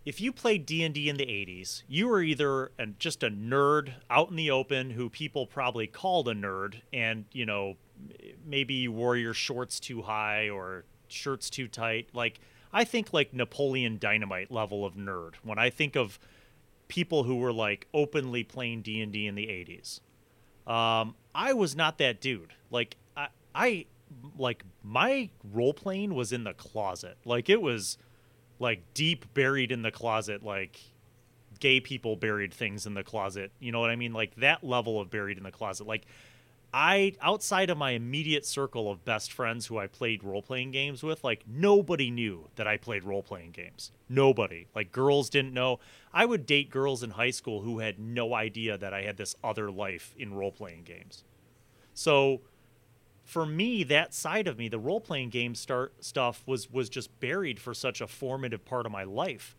[0.07, 4.29] if you played D&D in the 80s, you were either an, just a nerd out
[4.29, 7.75] in the open who people probably called a nerd and, you know,
[8.45, 12.07] maybe you wore your shorts too high or shirts too tight.
[12.13, 12.39] Like
[12.71, 16.19] I think like Napoleon Dynamite level of nerd when I think of
[16.87, 19.99] people who were like openly playing D&D in the 80s.
[20.67, 22.53] Um, I was not that dude.
[22.69, 23.85] Like I I
[24.37, 27.17] like my role playing was in the closet.
[27.25, 27.97] Like it was
[28.59, 30.79] like deep buried in the closet like
[31.59, 34.99] gay people buried things in the closet you know what i mean like that level
[34.99, 36.05] of buried in the closet like
[36.73, 41.23] i outside of my immediate circle of best friends who i played role-playing games with
[41.23, 43.91] like nobody knew that i played role-playing games.
[44.09, 44.67] Nobody.
[44.73, 45.79] Like girls didn't know.
[46.13, 49.35] I would date girls in high school who had no idea that i had this
[49.43, 51.23] other life in role-playing games.
[51.93, 52.41] So
[53.23, 57.19] for me, that side of me, the role playing game start stuff was was just
[57.19, 59.55] buried for such a formative part of my life.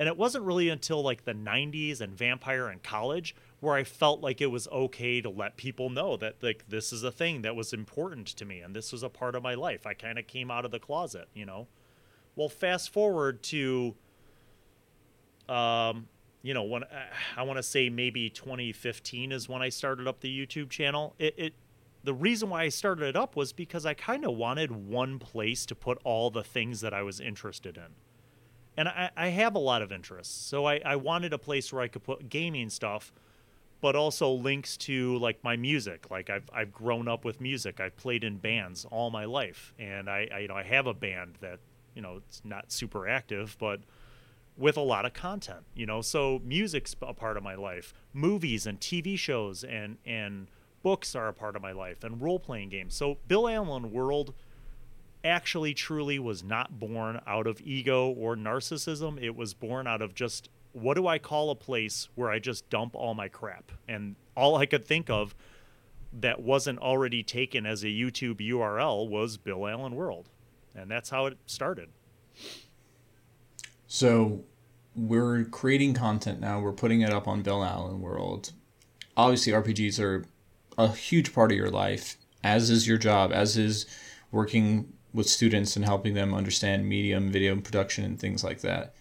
[0.00, 4.22] And it wasn't really until like the 90s and Vampire and college where I felt
[4.22, 7.54] like it was okay to let people know that like this is a thing that
[7.54, 9.86] was important to me and this was a part of my life.
[9.86, 11.68] I kind of came out of the closet, you know.
[12.34, 13.94] Well, fast forward to
[15.50, 16.08] um
[16.42, 16.84] you know, when
[17.36, 21.14] I want to say maybe 2015 is when I started up the YouTube channel.
[21.18, 21.54] It, it
[22.02, 25.66] the reason why I started it up was because I kind of wanted one place
[25.66, 27.92] to put all the things that I was interested in.
[28.76, 30.34] And I, I have a lot of interests.
[30.34, 33.12] So I, I wanted a place where I could put gaming stuff,
[33.80, 36.10] but also links to like my music.
[36.10, 37.80] Like I've, I've grown up with music.
[37.80, 39.74] I've played in bands all my life.
[39.78, 41.58] And I, I, you know, I have a band that,
[41.94, 43.80] you know, it's not super active, but
[44.56, 48.66] with a lot of content, you know, so music's a part of my life, movies
[48.66, 50.48] and TV shows and, and,
[50.82, 52.94] books are a part of my life and role playing games.
[52.94, 54.34] So Bill Allan World
[55.24, 59.22] actually truly was not born out of ego or narcissism.
[59.22, 62.68] It was born out of just what do I call a place where I just
[62.70, 63.72] dump all my crap?
[63.88, 65.34] And all I could think of
[66.12, 70.28] that wasn't already taken as a YouTube URL was Bill Allan World.
[70.74, 71.88] And that's how it started.
[73.86, 74.44] So
[74.94, 76.60] we're creating content now.
[76.60, 78.52] We're putting it up on Bill Allan World.
[79.16, 80.24] Obviously, RPGs are
[80.78, 83.86] a huge part of your life, as is your job, as is
[84.30, 88.94] working with students and helping them understand medium, video production, and things like that.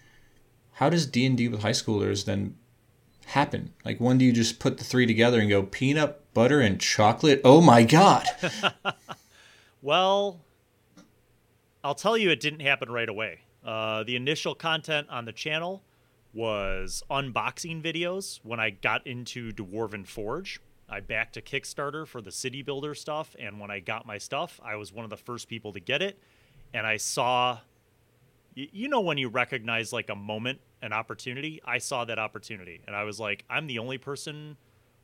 [0.73, 2.55] How does D and D with high schoolers then
[3.25, 3.73] happen?
[3.85, 7.41] Like, when do you just put the three together and go peanut butter and chocolate?
[7.43, 8.25] Oh my god!
[9.81, 10.41] well,
[11.83, 13.41] I'll tell you, it didn't happen right away.
[13.63, 15.83] Uh, the initial content on the channel
[16.33, 20.61] was unboxing videos when I got into Dwarven Forge.
[20.89, 24.60] I backed a Kickstarter for the city builder stuff, and when I got my stuff,
[24.63, 26.19] I was one of the first people to get it.
[26.73, 27.60] And I saw,
[28.56, 32.95] you know, when you recognize like a moment, an opportunity, I saw that opportunity, and
[32.95, 34.58] I was like, I'm the only person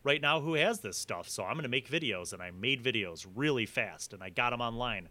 [0.04, 2.34] right now who has this stuff, so I'm going to make videos.
[2.34, 5.10] And I made videos really fast, and I got them online.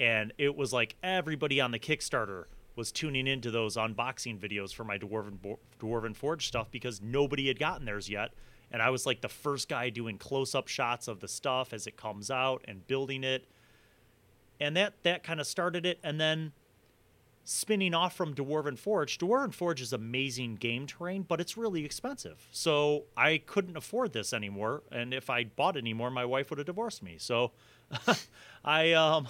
[0.00, 2.44] And it was like everybody on the Kickstarter
[2.76, 7.58] was tuning into those unboxing videos for my Dwarven Dwarven Forge stuff because nobody had
[7.58, 8.32] gotten theirs yet
[8.70, 11.96] and I was like the first guy doing close-up shots of the stuff as it
[11.96, 13.46] comes out and building it.
[14.60, 16.52] And that that kind of started it and then
[17.44, 19.16] spinning off from Dwarven Forge.
[19.16, 22.46] Dwarven Forge is amazing game terrain, but it's really expensive.
[22.50, 26.66] So I couldn't afford this anymore, and if I bought anymore, my wife would have
[26.66, 27.16] divorced me.
[27.18, 27.52] So
[28.64, 29.28] I um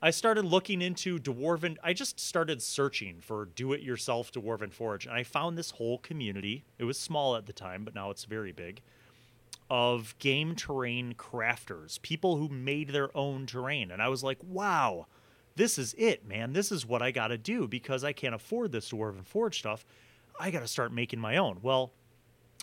[0.00, 1.76] I started looking into dwarven.
[1.82, 6.64] I just started searching for do-it-yourself dwarven forge, and I found this whole community.
[6.78, 8.80] It was small at the time, but now it's very big.
[9.68, 15.08] Of game terrain crafters, people who made their own terrain, and I was like, "Wow,
[15.56, 16.52] this is it, man!
[16.52, 19.84] This is what I got to do because I can't afford this dwarven forge stuff.
[20.38, 21.92] I got to start making my own." Well,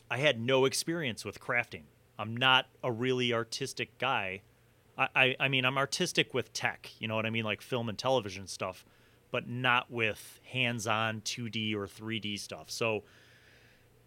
[0.09, 1.83] I had no experience with crafting.
[2.17, 4.41] I'm not a really artistic guy
[4.97, 7.97] I, I mean, I'm artistic with tech, you know what I mean, like film and
[7.97, 8.85] television stuff,
[9.31, 12.71] but not with hands-on 2D or 3D stuff.
[12.71, 13.03] So,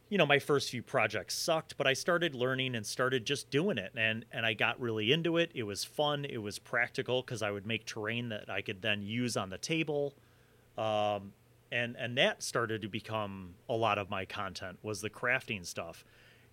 [0.09, 3.76] you know, my first few projects sucked, but I started learning and started just doing
[3.76, 5.51] it, and and I got really into it.
[5.55, 6.24] It was fun.
[6.24, 9.59] It was practical because I would make terrain that I could then use on the
[9.59, 10.14] table,
[10.78, 11.34] um,
[11.70, 16.07] and and that started to become a lot of my content was the crafting stuff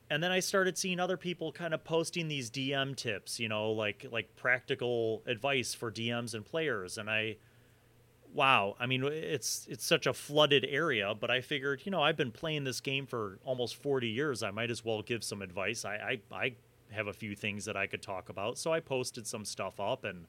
[0.10, 3.72] and then I started seeing other people kind of posting these DM tips, you know,
[3.72, 7.38] like like practical advice for DMs and players, and I
[8.36, 12.18] wow, I mean, it's it's such a flooded area, but I figured, you know, I've
[12.18, 14.44] been playing this game for almost 40 years.
[14.44, 15.86] I might as well give some advice.
[15.86, 16.54] I I, I
[16.92, 20.04] have a few things that I could talk about, so I posted some stuff up,
[20.04, 20.26] and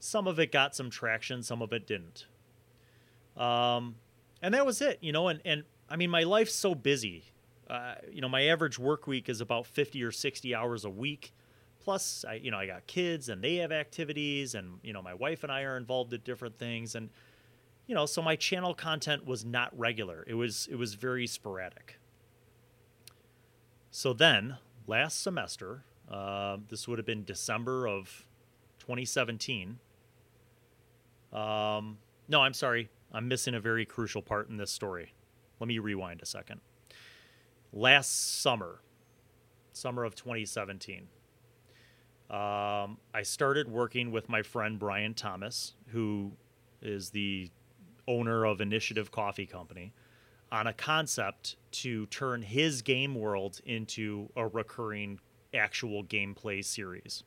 [0.00, 2.26] some of it got some traction, some of it didn't.
[3.36, 3.96] Um,
[4.42, 5.28] and that was it, you know.
[5.28, 7.24] And and I mean, my life's so busy.
[7.68, 11.32] Uh, you know, my average work week is about 50 or 60 hours a week.
[11.82, 15.14] Plus I, you know i got kids and they have activities and you know my
[15.14, 16.94] wife and i are involved in different things.
[16.94, 17.10] And
[17.86, 20.24] you know so my channel content was not regular.
[20.26, 21.98] It was it was very sporadic.
[23.90, 28.24] So then last semester uh, this would have been december of
[28.78, 29.78] 2017
[31.32, 31.98] um,
[32.28, 32.88] no i'm sorry.
[33.12, 35.14] I'm missing a very crucial part in this story.
[35.60, 36.60] Let me rewind a second
[37.76, 38.80] last summer
[39.74, 41.08] summer of 2017
[42.30, 46.32] um, I started working with my friend Brian Thomas, who
[46.82, 47.50] is the
[48.08, 49.92] owner of Initiative Coffee Company,
[50.50, 55.20] on a concept to turn his game world into a recurring
[55.54, 57.22] actual gameplay series.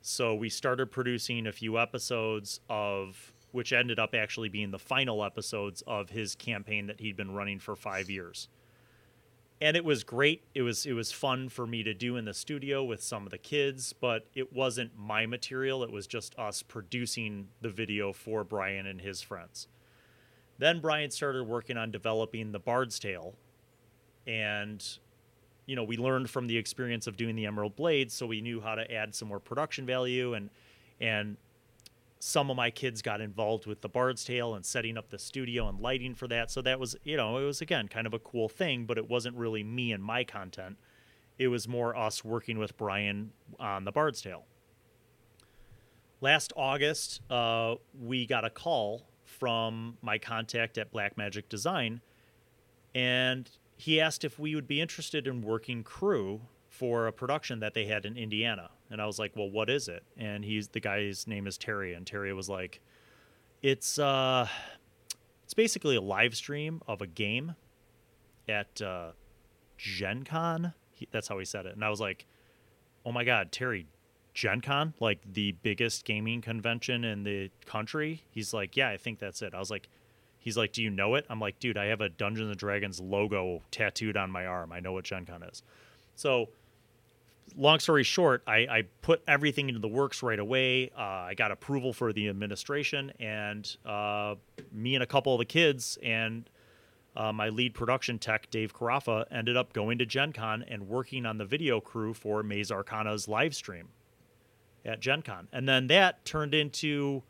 [0.00, 5.22] So we started producing a few episodes of which ended up actually being the final
[5.24, 8.48] episodes of his campaign that he'd been running for 5 years
[9.60, 10.44] and it was great.
[10.54, 13.30] It was it was fun for me to do in the studio with some of
[13.30, 15.82] the kids, but it wasn't my material.
[15.82, 19.68] It was just us producing the video for Brian and his friends.
[20.58, 23.34] Then Brian started working on developing the Bard's Tale,
[24.26, 24.84] and
[25.64, 28.60] you know we learned from the experience of doing the Emerald Blades, so we knew
[28.60, 30.50] how to add some more production value and
[31.00, 31.36] and
[32.18, 35.68] some of my kids got involved with the Bard's Tale and setting up the studio
[35.68, 36.50] and lighting for that.
[36.50, 39.08] So that was, you know, it was again kind of a cool thing, but it
[39.08, 40.78] wasn't really me and my content.
[41.38, 44.44] It was more us working with Brian on the Bard's Tale.
[46.22, 52.00] Last August, uh, we got a call from my contact at Blackmagic Design,
[52.94, 56.40] and he asked if we would be interested in working crew
[56.70, 58.70] for a production that they had in Indiana.
[58.90, 61.94] And I was like, "Well, what is it?" And he's the guy's name is Terry,
[61.94, 62.80] and Terry was like,
[63.62, 64.48] "It's uh,
[65.44, 67.54] it's basically a live stream of a game
[68.48, 69.12] at uh,
[69.76, 72.26] Gen Con." He, that's how he said it, and I was like,
[73.04, 73.86] "Oh my god, Terry,
[74.34, 79.18] Gen Con, like the biggest gaming convention in the country?" He's like, "Yeah, I think
[79.18, 79.88] that's it." I was like.
[80.38, 83.00] He's like, "Do you know it?" I'm like, "Dude, I have a Dungeons and Dragons
[83.00, 84.70] logo tattooed on my arm.
[84.70, 85.64] I know what Gen Con is."
[86.14, 86.50] So
[87.56, 90.90] long story short, I, I, put everything into the works right away.
[90.96, 94.34] Uh, I got approval for the administration, and uh,
[94.72, 96.48] me and a couple of the kids and
[97.16, 101.24] uh, my lead production tech, Dave Carafa, ended up going to Gen Con and working
[101.24, 103.88] on the video crew for Maze Arcana's live stream
[104.84, 105.48] at Gen Con.
[105.52, 107.22] And then that turned into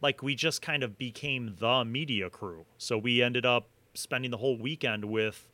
[0.00, 2.66] like we just kind of became the media crew.
[2.78, 5.48] So we ended up spending the whole weekend with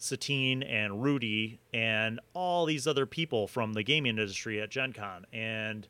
[0.00, 5.26] Satine and Rudy and all these other people from the gaming industry at Gen Con.
[5.30, 5.86] And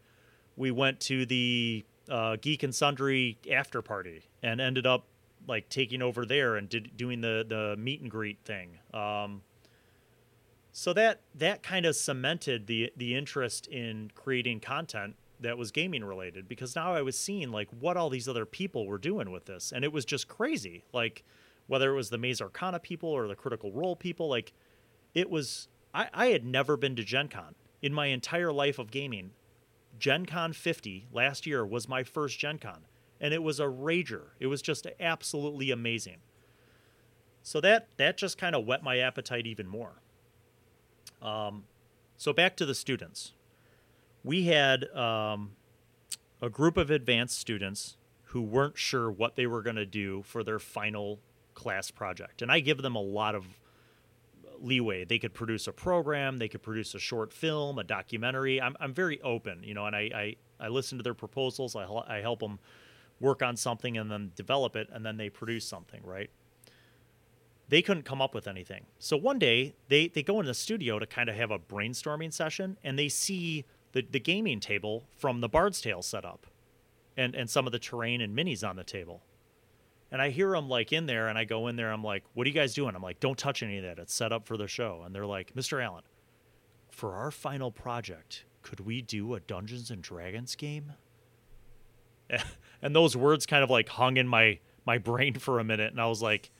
[0.56, 5.04] we went to the uh, Geek and Sundry after party and ended up
[5.46, 8.78] like taking over there and did, doing the, the meet and greet thing.
[8.92, 9.42] Um,
[10.72, 16.04] so that that kind of cemented the the interest in creating content that was gaming
[16.04, 19.46] related because now I was seeing like what all these other people were doing with
[19.46, 20.84] this and it was just crazy.
[20.92, 21.24] Like
[21.70, 24.52] whether it was the Maze Arcana people or the Critical Role people, like
[25.14, 25.68] it was.
[25.94, 29.30] I, I had never been to Gen Con in my entire life of gaming.
[29.96, 32.86] Gen Con 50 last year was my first Gen Con,
[33.20, 34.30] and it was a rager.
[34.40, 36.16] It was just absolutely amazing.
[37.44, 40.02] So that that just kind of whet my appetite even more.
[41.22, 41.66] Um,
[42.16, 43.32] so back to the students,
[44.24, 45.52] we had um,
[46.42, 50.42] a group of advanced students who weren't sure what they were going to do for
[50.42, 51.20] their final
[51.54, 52.42] class project.
[52.42, 53.44] And I give them a lot of
[54.60, 55.04] leeway.
[55.04, 58.60] They could produce a program, they could produce a short film, a documentary.
[58.60, 61.74] I'm, I'm very open, you know, and I, I, I listen to their proposals.
[61.74, 62.58] I, I help them
[63.20, 66.30] work on something and then develop it, and then they produce something, right?
[67.68, 68.86] They couldn't come up with anything.
[68.98, 72.32] So one day they, they go in the studio to kind of have a brainstorming
[72.32, 76.48] session and they see the, the gaming table from the Bard's Tale set up
[77.16, 79.22] and, and some of the terrain and minis on the table.
[80.12, 81.92] And I hear them like in there, and I go in there.
[81.92, 83.98] I'm like, "What are you guys doing?" I'm like, "Don't touch any of that.
[83.98, 85.82] It's set up for the show." And they're like, "Mr.
[85.82, 86.04] Allan,
[86.90, 90.94] for our final project, could we do a Dungeons and Dragons game?"
[92.82, 96.00] and those words kind of like hung in my my brain for a minute, and
[96.00, 96.50] I was like,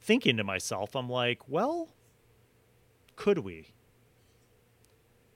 [0.00, 1.94] thinking to myself, I'm like, "Well,
[3.16, 3.74] could we?"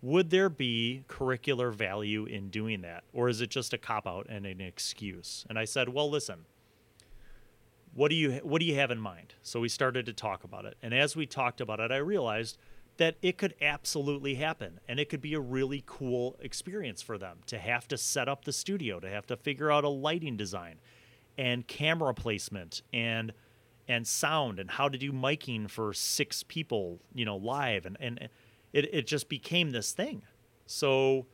[0.03, 4.27] would there be curricular value in doing that or is it just a cop out
[4.29, 6.45] and an excuse and i said well listen
[7.95, 9.35] what do you what do you have in mind?
[9.43, 10.77] So we started to talk about it.
[10.83, 12.59] And as we talked about it i realized
[12.99, 14.79] that it could absolutely happen.
[14.87, 18.45] And it could be a really cool experience for them to have to set up
[18.45, 20.77] the studio to have to figure out a lighting design
[21.39, 23.33] and camera placement and
[23.89, 27.87] and sound and how to do miking for six people you know live.
[27.87, 28.29] And and
[28.73, 30.23] it, it just became this thing.
[30.67, 31.27] So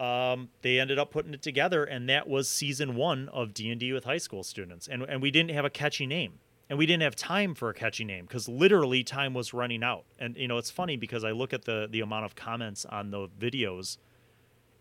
[0.00, 4.04] um, they ended up putting it together and that was season one of d&d with
[4.04, 4.88] high school students.
[4.88, 6.40] And, and we didn't have a catchy name.
[6.70, 10.04] And we didn't have time for a catchy name because literally time was running out.
[10.18, 13.10] And you know it's funny because i look at the the amount of comments on
[13.10, 13.98] the videos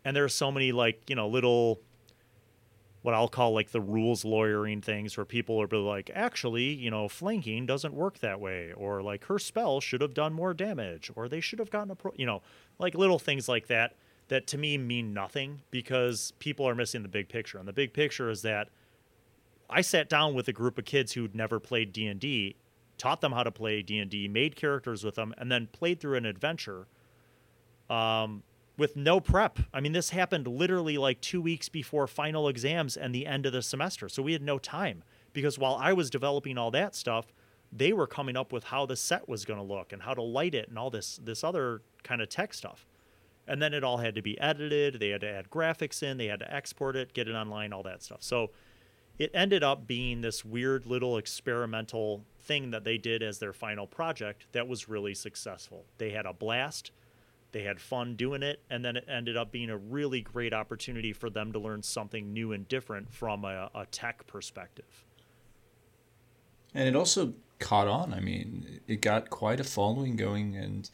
[0.06, 1.82] and there are so many like you know little
[3.02, 7.08] what I'll call like the rules lawyering things where people are like, actually, you know,
[7.08, 11.30] flanking doesn't work that way, or like her spell should have done more damage, or
[11.30, 12.42] they should have gotten a pro, you know,
[12.78, 13.96] like little things like that
[14.30, 17.58] that to me mean nothing because people are missing the big picture.
[17.58, 18.70] And the big picture is that
[19.70, 22.56] I sat down with a group of kids who'd never played D&D,
[22.98, 26.26] taught them how to play D&D, made characters with them, and then played through an
[26.26, 26.88] adventure.
[27.90, 28.44] Um,
[28.78, 29.60] with no prep.
[29.74, 33.52] I mean, this happened literally like two weeks before final exams and the end of
[33.52, 34.08] the semester.
[34.08, 35.04] So we had no time
[35.34, 37.34] because while I was developing all that stuff,
[37.72, 40.22] they were coming up with how the set was going to look and how to
[40.22, 42.86] light it and all this this other kind of tech stuff.
[43.50, 45.00] And then it all had to be edited.
[45.00, 46.18] They had to add graphics in.
[46.18, 48.22] They had to export it, get it online, all that stuff.
[48.22, 48.52] So
[49.18, 53.88] it ended up being this weird little experimental thing that they did as their final
[53.88, 55.86] project that was really successful.
[55.98, 56.92] They had a blast
[57.52, 61.14] they had fun doing it, and then it ended up being a really great opportunity
[61.14, 65.06] for them to learn something new and different from a, a tech perspective.
[66.76, 68.14] And it also caught on.
[68.14, 70.90] I mean, it got quite a following going, and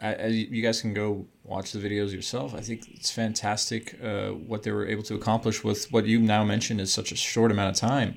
[0.00, 2.54] I, you guys can go watch the videos yourself.
[2.54, 6.44] I think it's fantastic uh, what they were able to accomplish with what you now
[6.44, 8.16] mentioned is such a short amount of time.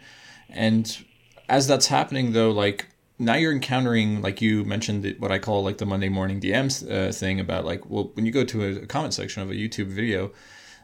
[0.49, 1.05] And
[1.49, 5.77] as that's happening, though, like now you're encountering like you mentioned what I call like
[5.77, 9.13] the Monday morning DMs uh, thing about like well when you go to a comment
[9.13, 10.31] section of a YouTube video,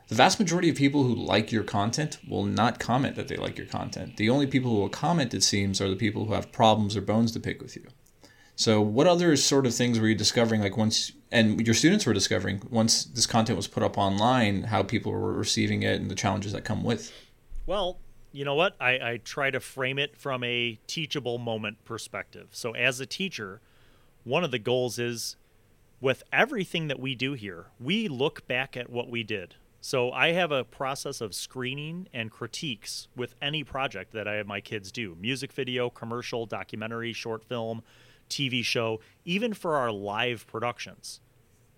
[0.08, 3.58] the vast majority of people who like your content will not comment that they like
[3.58, 4.18] your content.
[4.18, 7.02] The only people who will comment, it seems, are the people who have problems or
[7.02, 7.88] bones to pick with you.
[8.58, 12.14] So, what other sort of things were you discovering, like once, and your students were
[12.14, 16.16] discovering once this content was put up online, how people were receiving it and the
[16.16, 17.14] challenges that come with?
[17.68, 17.99] Well,
[18.32, 18.76] you know what?
[18.80, 22.47] I, I try to frame it from a teachable moment perspective.
[22.49, 23.62] So, as a teacher,
[24.24, 25.36] one of the goals is
[26.01, 29.53] with everything that we do here, we look back at what we did.
[29.82, 34.47] So, I have a process of screening and critiques with any project that I have
[34.47, 37.84] my kids do music video, commercial, documentary, short film,
[38.30, 41.21] TV show, even for our live productions.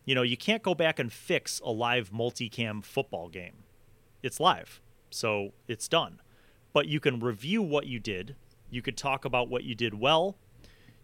[0.05, 3.63] You know, you can't go back and fix a live multicam football game,
[4.23, 4.81] it's live.
[5.11, 6.21] So, it's done
[6.73, 8.35] but you can review what you did.
[8.69, 10.37] You could talk about what you did well.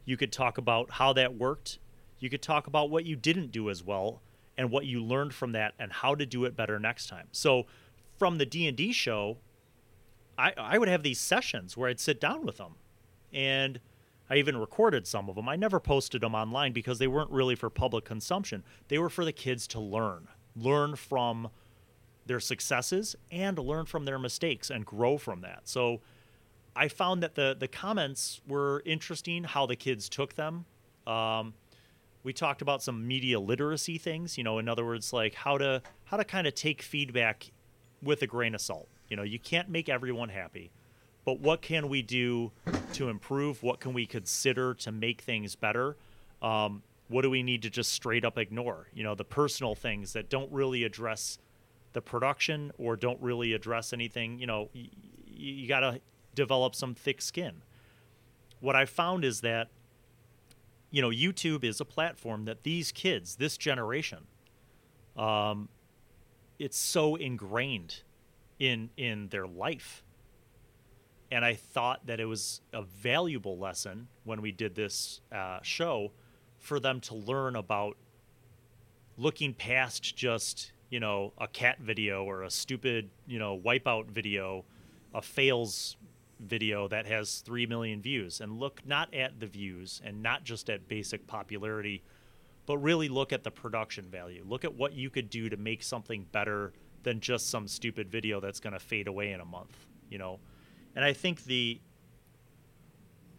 [0.05, 1.79] You could talk about how that worked.
[2.19, 4.21] You could talk about what you didn't do as well
[4.57, 7.27] and what you learned from that and how to do it better next time.
[7.31, 7.65] So
[8.17, 9.37] from the D&D show,
[10.37, 12.75] I, I would have these sessions where I'd sit down with them
[13.33, 13.79] and
[14.30, 15.47] I even recorded some of them.
[15.47, 18.63] I never posted them online because they weren't really for public consumption.
[18.88, 21.49] They were for the kids to learn, learn from–
[22.26, 25.61] their successes and learn from their mistakes and grow from that.
[25.65, 26.01] So
[26.76, 30.65] I found that the the comments were interesting, how the kids took them.
[31.07, 31.53] Um,
[32.23, 35.82] we talked about some media literacy things, you know, in other words, like how to
[36.05, 37.51] how to kind of take feedback
[38.01, 38.89] with a grain of salt.
[39.09, 40.71] You know, you can't make everyone happy,
[41.26, 42.51] but what can we do
[42.93, 43.63] to improve?
[43.63, 45.97] What can we consider to make things better?
[46.41, 48.88] Um, what do we need to just straight up ignore?
[48.93, 51.39] You know, the personal things that don't really address
[51.93, 54.89] the production or don't really address anything, you know, y-
[55.28, 55.99] you got to
[56.34, 57.61] develop some thick skin.
[58.59, 59.69] What I found is that,
[60.91, 64.28] you know, YouTube is a platform that these kids, this generation,
[65.17, 65.69] um,
[66.59, 68.01] it's so ingrained
[68.59, 70.03] in in their life.
[71.36, 76.13] And I thought that it was a valuable lesson when we did this uh, show
[76.59, 77.97] for them to learn about
[79.17, 84.63] looking past just you know, a cat video or a stupid, you know, wipeout video,
[85.13, 85.97] a fails
[86.39, 90.69] video that has 3 million views and look not at the views and not just
[90.69, 92.01] at basic popularity,
[92.65, 94.41] but really look at the production value.
[94.47, 96.71] Look at what you could do to make something better
[97.03, 99.75] than just some stupid video that's going to fade away in a month,
[100.09, 100.39] you know.
[100.95, 101.79] And I think the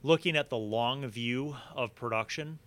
[0.02, 2.59] looking at the long view of production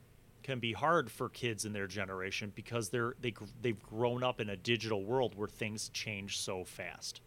[0.43, 4.49] can be hard for kids in their generation because they're they they've grown up in
[4.49, 7.21] a digital world where things change so fast.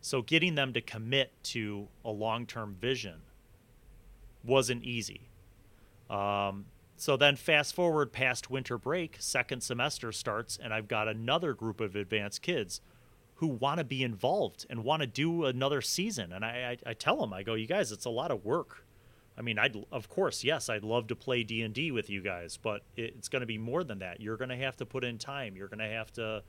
[0.00, 3.22] So getting them to commit to a long-term vision
[4.44, 5.28] wasn't easy.
[6.08, 11.54] Um, so then fast forward past winter break, second semester starts, and I've got another
[11.54, 12.80] group of advanced kids
[13.36, 16.32] who want to be involved and want to do another season.
[16.32, 18.86] And I, I, I, tell them, I go, you guys, it's a lot of work.
[19.38, 22.22] I mean, I'd of course, yes, I'd love to play D and D with you
[22.22, 24.20] guys, but it's going to be more than that.
[24.20, 25.56] You're going to have to put in time.
[25.56, 26.42] You're going to have to,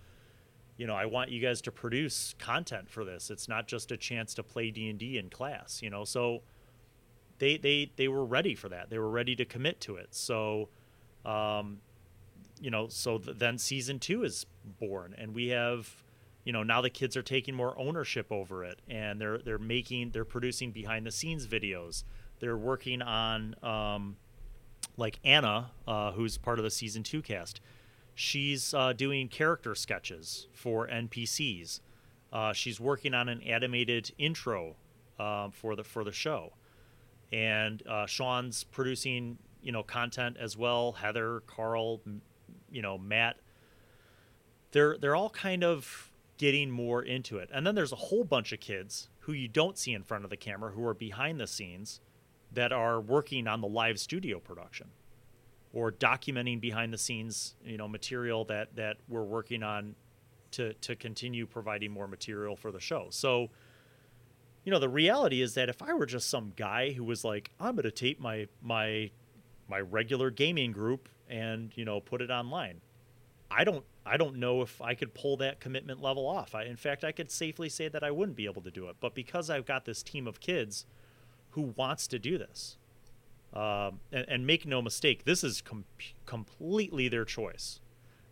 [0.78, 3.30] you know, I want you guys to produce content for this.
[3.30, 6.06] It's not just a chance to play D and D in class, you know.
[6.06, 6.44] So
[7.40, 8.90] they they they were ready for that.
[8.90, 10.08] They were ready to commit to it.
[10.12, 10.70] So,
[11.26, 11.80] um,
[12.62, 14.46] you know, so th- then season two is
[14.80, 15.92] born, and we have
[16.48, 20.12] you know now the kids are taking more ownership over it and they're they're making
[20.12, 22.06] they're producing behind the scenes videos.
[22.39, 24.16] They're working on um,
[24.95, 27.60] like anna uh, who's part of the season two cast.
[28.16, 31.82] She's uh, doing character sketches for npcs
[32.32, 34.78] uh, she's working on an animated intro
[35.20, 36.54] um, for the for the show.
[37.34, 42.00] And uh, sean's producing you know content as well heather carl
[42.72, 43.36] you know matt.
[44.72, 47.50] They're they're all kind of getting more into it.
[47.54, 50.30] And then there's a whole bunch of kids who you don't see in front of
[50.30, 52.00] the camera who are behind the scenes
[52.54, 54.88] that are working on the live studio production
[55.74, 59.96] or documenting behind the scenes, you know, material that that we're working on
[60.52, 63.08] to to continue providing more material for the show.
[63.10, 63.50] So,
[64.64, 67.52] you know, the reality is that if I were just some guy who was like,
[67.60, 69.12] I'm going to tape my my
[69.68, 72.82] my regular gaming group and, you know, put it online.
[73.52, 76.55] I don't I don't know if I could pull that commitment level off.
[76.55, 78.97] I, in fact, I could safely say that I wouldn't be able to do it.
[78.99, 80.86] But because I've got this team of kids
[81.51, 82.78] who wants to do this,
[83.53, 85.86] um, and, and, make no mistake, this is com-
[86.26, 87.80] completely their choice.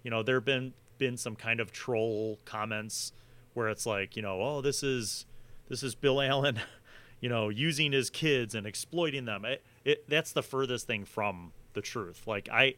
[0.03, 3.11] You know, there have been been some kind of troll comments
[3.53, 5.25] where it's like, you know, oh, this is
[5.69, 6.59] this is Bill Allan,
[7.19, 9.45] you know, using his kids and exploiting them.
[9.45, 12.27] It, it, that's the furthest thing from the truth.
[12.27, 12.75] Like I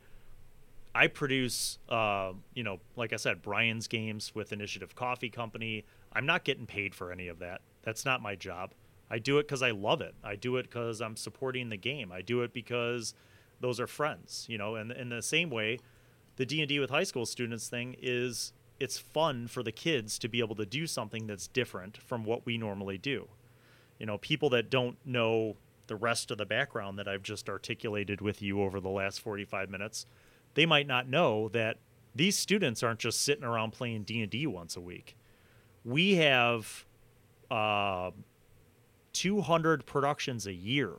[0.95, 5.85] I produce, uh, you know, like I said, Brian's games with Initiative Coffee Company.
[6.13, 7.61] I'm not getting paid for any of that.
[7.83, 8.73] That's not my job.
[9.09, 10.15] I do it because I love it.
[10.23, 12.11] I do it because I'm supporting the game.
[12.11, 13.13] I do it because
[13.59, 14.75] those are friends, you know.
[14.75, 15.79] And in the same way,
[16.35, 20.19] the D and D with high school students thing is it's fun for the kids
[20.19, 23.27] to be able to do something that's different from what we normally do.
[23.99, 25.55] You know, people that don't know
[25.88, 29.69] the rest of the background that I've just articulated with you over the last 45
[29.69, 30.05] minutes
[30.57, 31.77] they might not know that
[32.15, 35.15] these students aren't just sitting around playing D&D once a week.
[35.85, 36.83] We have
[37.51, 38.09] uh,
[39.13, 40.93] 200 productions a year.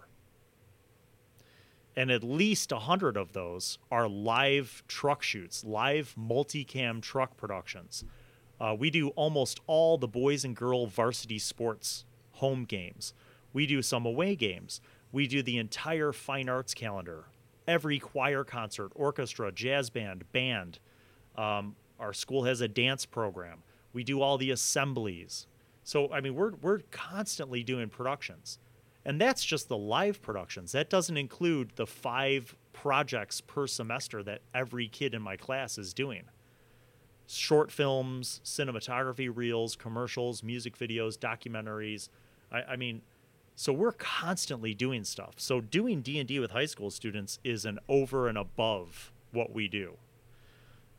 [1.96, 8.04] And at least 100 of those are live truck shoots, live multicam truck productions.
[8.60, 12.04] Uh, we do almost all the boys and girl varsity sports
[12.34, 13.12] home games.
[13.52, 14.80] We do some away games.
[15.10, 17.24] We do the entire fine arts calendar
[17.68, 20.80] every choir concert, orchestra, jazz band, band.
[21.36, 23.62] Um, our school has a dance program.
[23.92, 25.46] We do all the assemblies.
[25.84, 28.58] So I mean, we're we're constantly doing productions,
[29.04, 30.72] and that's just the live productions.
[30.72, 35.94] That doesn't include the five projects per semester that every kid in my class is
[35.94, 36.24] doing.
[37.26, 42.08] Short films, cinematography reels, commercials, music videos, documentaries.
[42.50, 43.02] I, I mean,
[43.58, 45.34] so we're constantly doing stuff.
[45.38, 49.96] So doing D&D with high school students is an over and above what we do.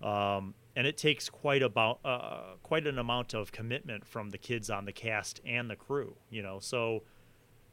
[0.04, 4.70] Um, and it takes quite about uh, quite an amount of commitment from the kids
[4.70, 6.60] on the cast and the crew, you know.
[6.60, 7.04] So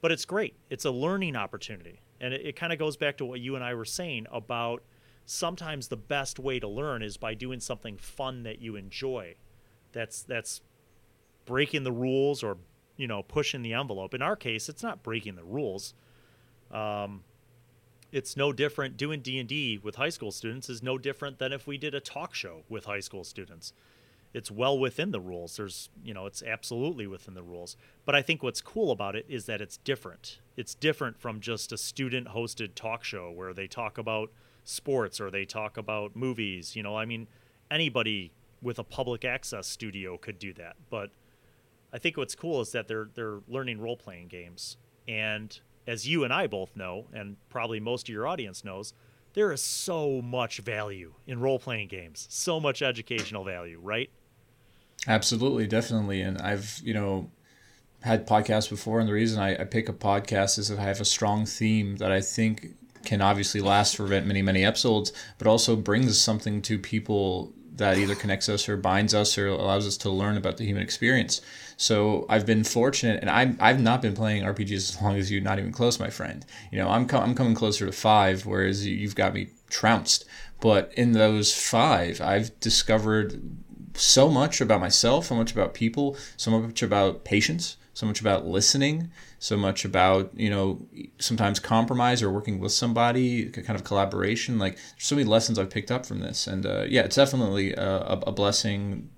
[0.02, 0.54] but it's great.
[0.70, 2.00] It's a learning opportunity.
[2.20, 4.84] And it, it kind of goes back to what you and I were saying about
[5.24, 9.34] sometimes the best way to learn is by doing something fun that you enjoy.
[9.90, 10.60] That's that's
[11.44, 12.58] breaking the rules or
[12.96, 14.14] you know pushing the envelope.
[14.14, 15.94] In our case, it's not breaking the rules.
[16.70, 17.24] Um,
[18.12, 18.96] it's no different.
[18.96, 22.34] Doing d&d with high school students is no different than if we did a talk
[22.34, 23.72] show with high school students.
[24.32, 25.56] It's well within the rules.
[25.56, 27.76] There's you know it's absolutely within the rules.
[28.04, 30.38] But i think what's cool about it is that it's different.
[30.56, 34.30] It's different from just a student hosted talk show where they talk about
[34.64, 36.76] sports or they talk about movies.
[36.76, 37.28] You know i mean
[37.70, 38.32] anybody
[38.62, 40.76] with a public access studio could do that.
[40.90, 41.10] But
[41.92, 44.76] I think what's cool is that they're they're learning role playing games,
[45.06, 48.92] and as you and I both know, and probably most of your audience knows,
[49.34, 54.10] there is so much value in role playing games, so much educational value, right?
[55.06, 57.30] Absolutely, definitely, and I've you know
[58.00, 61.00] had podcasts before, and the reason I, I pick a podcast is that I have
[61.00, 62.74] a strong theme that I think
[63.04, 68.14] can obviously last for many many episodes, but also brings something to people that either
[68.14, 71.40] connects us or binds us or allows us to learn about the human experience.
[71.76, 75.40] So I've been fortunate, and I'm, I've not been playing RPGs as long as you,
[75.40, 76.44] not even close, my friend.
[76.72, 80.24] You know, I'm, com- I'm coming closer to five, whereas you've got me trounced.
[80.60, 83.40] But in those five, I've discovered
[83.94, 88.46] so much about myself, so much about people, so much about patience, so much about
[88.46, 90.86] listening, so much about you know
[91.18, 94.58] sometimes compromise or working with somebody, kind of collaboration.
[94.58, 97.72] Like there's so many lessons I've picked up from this, and uh, yeah, it's definitely
[97.72, 99.10] a, a blessing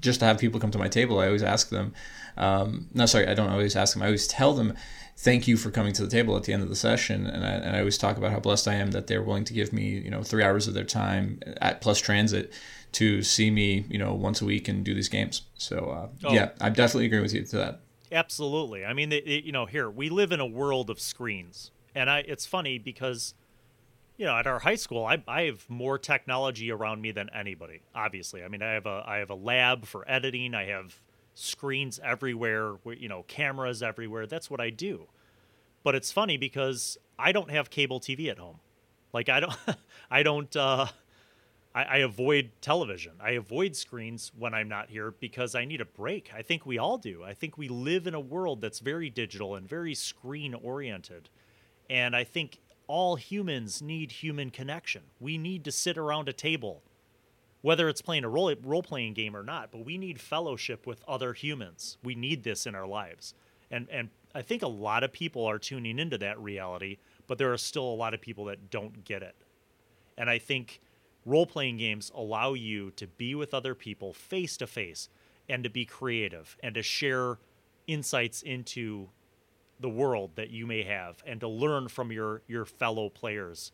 [0.00, 1.18] just to have people come to my table.
[1.18, 1.94] I always ask them.
[2.36, 4.02] Um, no, sorry, I don't always ask them.
[4.02, 4.74] I always tell them
[5.18, 7.26] thank you for coming to the table at the end of the session.
[7.26, 9.52] And I, and I always talk about how blessed I am that they're willing to
[9.52, 12.52] give me, you know, three hours of their time at plus transit
[12.92, 15.42] to see me, you know, once a week and do these games.
[15.54, 16.32] So uh, oh.
[16.32, 17.80] yeah, I definitely agree with you to that.
[18.12, 18.84] Absolutely.
[18.84, 22.10] I mean, it, it, you know, here we live in a world of screens, and
[22.10, 23.34] I it's funny because
[24.18, 27.80] you know, at our high school, I, I have more technology around me than anybody.
[27.94, 30.54] Obviously, I mean, I have a I have a lab for editing.
[30.54, 31.00] I have
[31.34, 32.76] screens everywhere.
[32.84, 34.26] You know, cameras everywhere.
[34.26, 35.06] That's what I do.
[35.82, 38.60] But it's funny because I don't have cable TV at home.
[39.12, 39.56] Like I don't,
[40.10, 40.54] I don't.
[40.54, 40.86] Uh,
[41.74, 43.12] I, I avoid television.
[43.20, 46.30] I avoid screens when I'm not here because I need a break.
[46.34, 47.22] I think we all do.
[47.24, 51.28] I think we live in a world that's very digital and very screen oriented.
[51.88, 55.02] And I think all humans need human connection.
[55.20, 56.82] We need to sit around a table,
[57.62, 59.70] whether it's playing a role role playing game or not.
[59.70, 61.96] But we need fellowship with other humans.
[62.02, 63.34] We need this in our lives,
[63.70, 67.52] and and I think a lot of people are tuning into that reality, but there
[67.52, 69.36] are still a lot of people that don't get it.
[70.18, 70.80] And I think
[71.24, 75.08] role playing games allow you to be with other people face to face
[75.48, 77.38] and to be creative and to share
[77.86, 79.08] insights into
[79.80, 83.72] the world that you may have and to learn from your your fellow players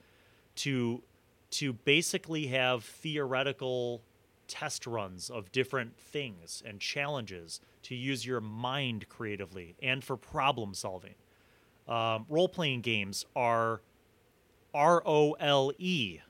[0.54, 1.02] to
[1.50, 4.02] to basically have theoretical
[4.48, 10.74] test runs of different things and challenges to use your mind creatively and for problem
[10.74, 11.14] solving.
[11.86, 13.82] Um, Role playing games are
[14.74, 16.20] R O L E.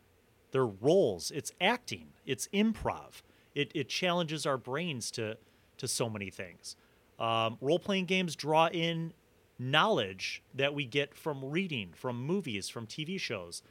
[0.51, 1.30] They're roles.
[1.30, 2.09] It's acting.
[2.26, 3.22] It's improv.
[3.55, 5.36] It, it challenges our brains to
[5.78, 6.76] to so many things.
[7.18, 9.12] Um, Role playing games draw in
[9.59, 13.62] knowledge that we get from reading, from movies, from TV shows.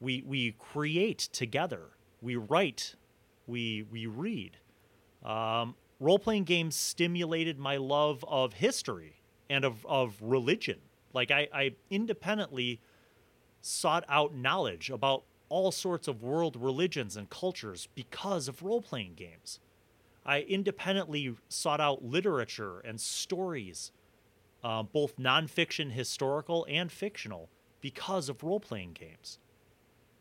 [0.00, 1.90] We we create together.
[2.22, 2.94] We write.
[3.46, 4.58] We we read.
[5.24, 10.78] Um, Role playing games stimulated my love of history and of of religion.
[11.12, 12.80] Like I, I independently
[13.62, 19.14] sought out knowledge about all sorts of world religions and cultures because of role playing
[19.14, 19.60] games.
[20.24, 23.92] I independently sought out literature and stories
[24.64, 27.48] uh, both nonfiction, historical, and fictional,
[27.80, 29.38] because of role playing games.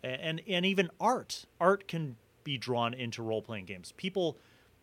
[0.04, 1.46] And, and even art.
[1.60, 3.94] Art can be drawn into role playing games.
[3.98, 4.38] People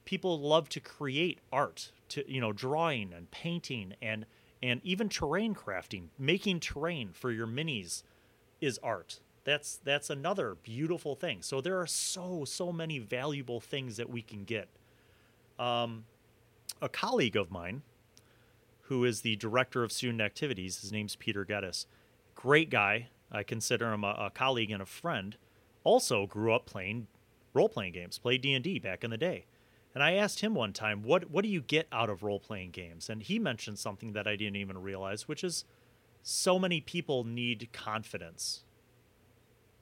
[0.05, 4.27] people love to create art, to you know, drawing and painting and
[4.61, 6.07] and even terrain crafting.
[6.19, 8.03] Making terrain for your minis
[8.61, 9.21] is art.
[9.45, 11.43] That's that's another beautiful thing.
[11.43, 14.69] So there are so so many valuable things that we can get.
[15.59, 16.05] Um,
[16.81, 17.83] a colleague of mine
[18.83, 20.81] who is the director of student activities.
[20.81, 21.87] His name's Peter Geddes.
[22.35, 23.09] Great guy.
[23.31, 25.37] I consider him a, a colleague and a friend.
[25.85, 27.09] Also grew up playing
[27.55, 29.47] role playing games, played D and D back in the day.
[29.95, 32.71] And I asked him one time, "What what do you get out of role playing
[32.71, 35.65] games?" And he mentioned something that I didn't even realize, which is
[36.23, 38.65] so many people need confidence.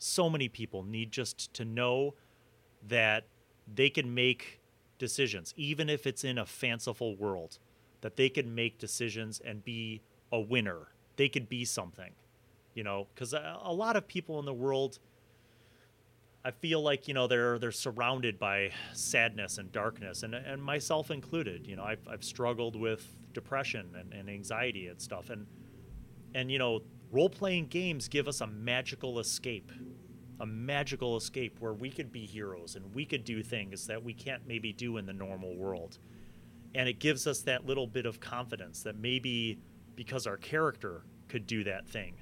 [0.01, 2.15] So many people need just to know
[2.89, 3.25] that
[3.73, 4.61] they can make
[4.99, 7.59] decisions, even if it's in a fanciful world
[8.01, 10.01] that they can make decisions and be
[10.33, 10.89] a winner.
[11.17, 12.13] They could be something,
[12.75, 14.99] you know, because a, lot of people in the world,
[16.45, 21.11] I feel like you know they're they're surrounded by sadness and darkness, and and myself
[21.11, 21.67] included.
[21.67, 25.47] You know, I've I've struggled with depression and, and anxiety and stuff, and
[26.35, 26.81] and you know,
[27.11, 29.71] role playing games give us a magical escape,
[30.41, 34.15] a magical escape where we could be heroes and we could do things that we
[34.15, 35.99] can't maybe do in the normal world.
[36.75, 39.59] And it gives us that little bit of confidence that maybe
[39.97, 42.15] because our character could do that thing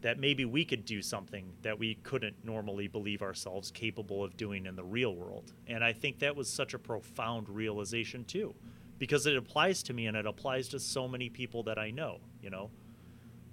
[0.00, 4.66] that maybe we could do something that we couldn't normally believe ourselves capable of doing
[4.66, 5.52] in the real world.
[5.66, 8.54] And i think that was such a profound realization too
[8.98, 12.18] because it applies to me and it applies to so many people that i know
[12.42, 12.70] you know?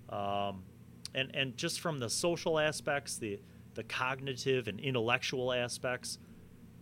[0.10, 0.64] Um,
[1.14, 3.40] and and just from the social aspects the
[3.76, 6.18] the cognitive and intellectual aspects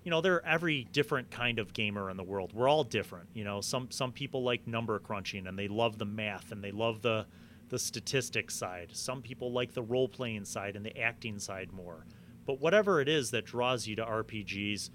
[0.04, 2.52] you know, there are every different kind of gamer in the world.
[2.54, 3.30] We're all different.
[3.34, 6.72] You know, some some people like number crunching and they love the math and they
[6.72, 7.26] love the
[7.70, 8.90] the statistics side.
[8.94, 12.06] Some people like the role playing side and the acting side more.
[12.46, 14.90] But whatever it is that draws you to RPGs,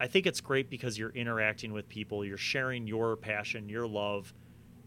[0.00, 4.34] I think it's great because you're interacting with people, you're sharing your passion, your love.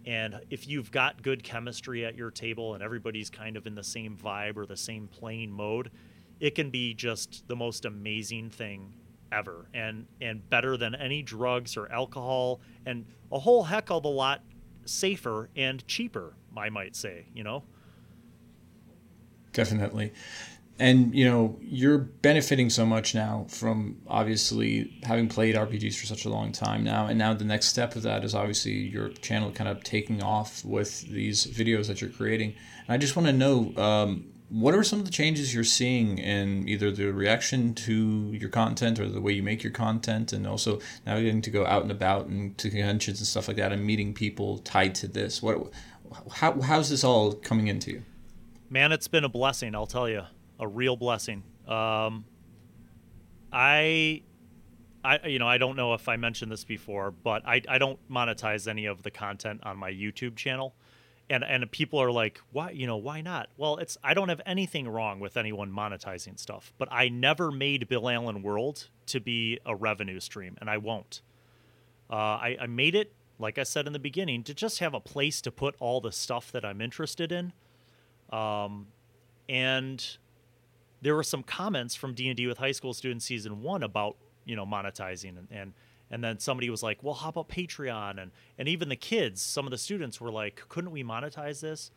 [0.05, 3.83] And if you've got good chemistry at your table and everybody's kind of in the
[3.83, 5.91] same vibe or the same playing mode,
[6.39, 8.93] it can be just the most amazing thing
[9.31, 14.07] ever and and better than any drugs or alcohol and a whole heck of a
[14.07, 14.41] lot
[14.85, 17.63] safer and cheaper, I might say, you know.
[19.51, 20.13] Definitely
[20.79, 26.25] and you know you're benefiting so much now from obviously having played RPGs for such
[26.25, 29.51] a long time now, and now the next step of that is obviously your channel
[29.51, 32.53] kind of taking off with these videos that you're creating.
[32.87, 36.17] And I just want to know um, what are some of the changes you're seeing
[36.17, 40.47] in either the reaction to your content or the way you make your content, and
[40.47, 43.71] also now getting to go out and about and to conventions and stuff like that,
[43.73, 45.41] and meeting people tied to this.
[45.41, 45.71] What,
[46.31, 48.03] how, how's this all coming into you?
[48.69, 49.75] Man, it's been a blessing.
[49.75, 50.23] I'll tell you
[50.59, 51.43] a real blessing.
[51.67, 52.25] Um,
[53.51, 54.23] I,
[55.03, 57.99] I, you know, I don't know if I mentioned this before, but I, I don't
[58.09, 60.75] monetize any of the content on my YouTube channel,
[61.29, 63.49] and and people are like, why, you know, why not?
[63.57, 67.87] Well, it's I don't have anything wrong with anyone monetizing stuff, but I never made
[67.87, 71.21] Bill Allan World to be a revenue stream, and I won't.
[72.09, 74.99] Uh, I, I made it, like I said in the beginning, to just have a
[74.99, 77.51] place to put all the stuff that I'm interested in.
[78.29, 78.87] Um,
[79.49, 80.17] and
[81.01, 84.15] there were some comments from D&D with high school students season 1 about,
[84.45, 85.73] you know, monetizing and, and
[86.09, 89.65] and then somebody was like, "Well, how about Patreon?" and and even the kids, some
[89.65, 91.91] of the students were like, "Couldn't we monetize this?"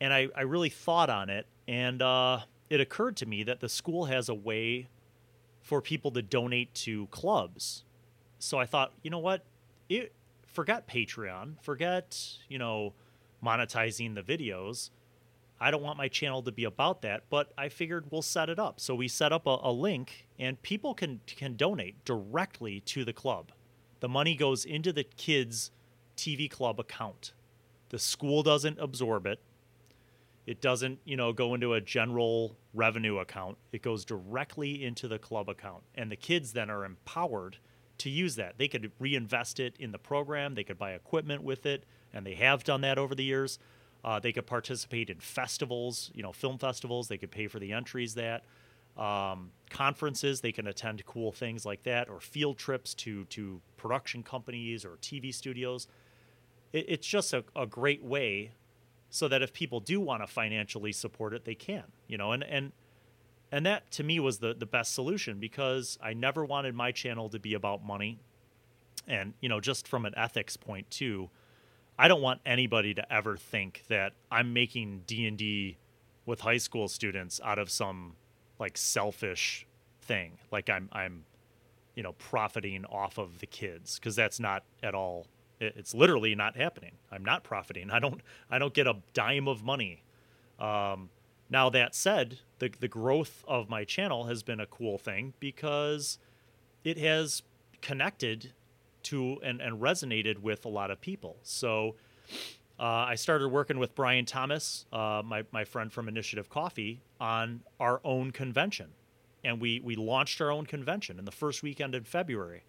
[0.00, 3.68] And I I really thought on it and uh, it occurred to me that the
[3.68, 4.88] school has a way
[5.60, 7.84] for people to donate to clubs.
[8.38, 9.44] So I thought, you know what?
[9.88, 10.12] It
[10.46, 12.18] forget Patreon, forget,
[12.48, 12.94] you know,
[13.44, 14.90] monetizing the videos
[15.62, 18.58] I don't want my channel to be about that, but I figured we'll set it
[18.58, 18.80] up.
[18.80, 23.12] So we set up a, a, link, and people can can donate directly to the
[23.12, 23.52] club.
[24.00, 25.70] The money goes into the kids'
[26.16, 27.32] TV club account.
[27.90, 29.40] The school doesn't absorb it.
[30.46, 33.56] It doesn't, you know, go into a general revenue account.
[33.70, 37.58] It goes directly into the club account, and the kids then are empowered
[37.98, 38.58] to use that.
[38.58, 40.56] They could reinvest it in the program.
[40.56, 43.60] They could buy equipment with it, and they have done that over the years.
[44.04, 47.08] Uh, they could participate in festivals, you know, film festivals.
[47.08, 48.44] They could pay for the entries that
[48.96, 50.40] um, conferences.
[50.40, 54.96] They can attend cool things like that, or field trips to to production companies or
[55.00, 55.86] TV studios.
[56.72, 58.52] It, it's just a, a great way,
[59.08, 61.84] so that if people do want to financially support it, they can.
[62.08, 62.72] You know, and and
[63.50, 67.28] and that to me was the the best solution because I never wanted my channel
[67.30, 68.18] to be about money,
[69.06, 71.30] and you know, just from an ethics point too
[71.98, 75.76] I don't want anybody to ever think that I'm making D&D
[76.26, 78.14] with high school students out of some
[78.58, 79.66] like selfish
[80.00, 80.38] thing.
[80.50, 81.24] Like I'm I'm
[81.94, 85.26] you know profiting off of the kids because that's not at all
[85.62, 86.92] it's literally not happening.
[87.10, 87.90] I'm not profiting.
[87.90, 88.20] I don't
[88.50, 90.02] I don't get a dime of money.
[90.58, 91.10] Um,
[91.48, 96.18] now that said, the the growth of my channel has been a cool thing because
[96.84, 97.42] it has
[97.80, 98.52] connected
[99.04, 101.36] to and, and resonated with a lot of people.
[101.42, 101.94] So
[102.78, 107.60] uh, I started working with Brian Thomas, uh, my, my friend from Initiative Coffee, on
[107.78, 108.88] our own convention.
[109.44, 112.64] And we, we launched our own convention in the first weekend in February.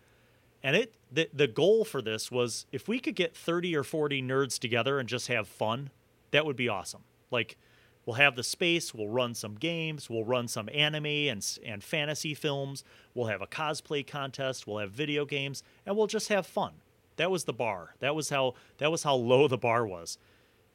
[0.64, 4.22] And it the, the goal for this was if we could get 30 or 40
[4.22, 5.90] nerds together and just have fun,
[6.32, 7.04] that would be awesome.
[7.30, 7.58] Like,
[8.06, 8.93] We'll have the space.
[8.93, 10.10] We'll run some games.
[10.10, 12.84] We'll run some anime and and fantasy films.
[13.14, 14.68] We'll have a cosplay contest.
[14.68, 16.74] We'll have video games, and we'll just have fun.
[17.18, 17.95] That was the bar.
[17.99, 20.18] That was how that was how low the bar was.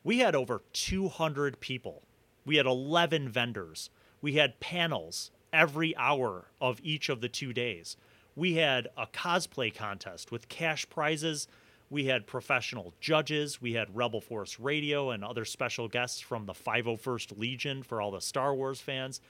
[0.04, 2.02] We had over 200 people.
[2.46, 3.90] We had 11 vendors.
[4.22, 7.96] We had panels every hour of each of the two days.
[8.34, 11.48] We had a cosplay contest with cash prizes
[11.90, 13.60] we had professional judges.
[13.60, 18.10] We had Rebel Force Radio and other special guests from the 501st Legion for all
[18.10, 19.20] the Star Wars fans.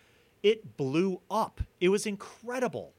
[0.42, 1.60] It blew up.
[1.80, 2.94] It was incredible.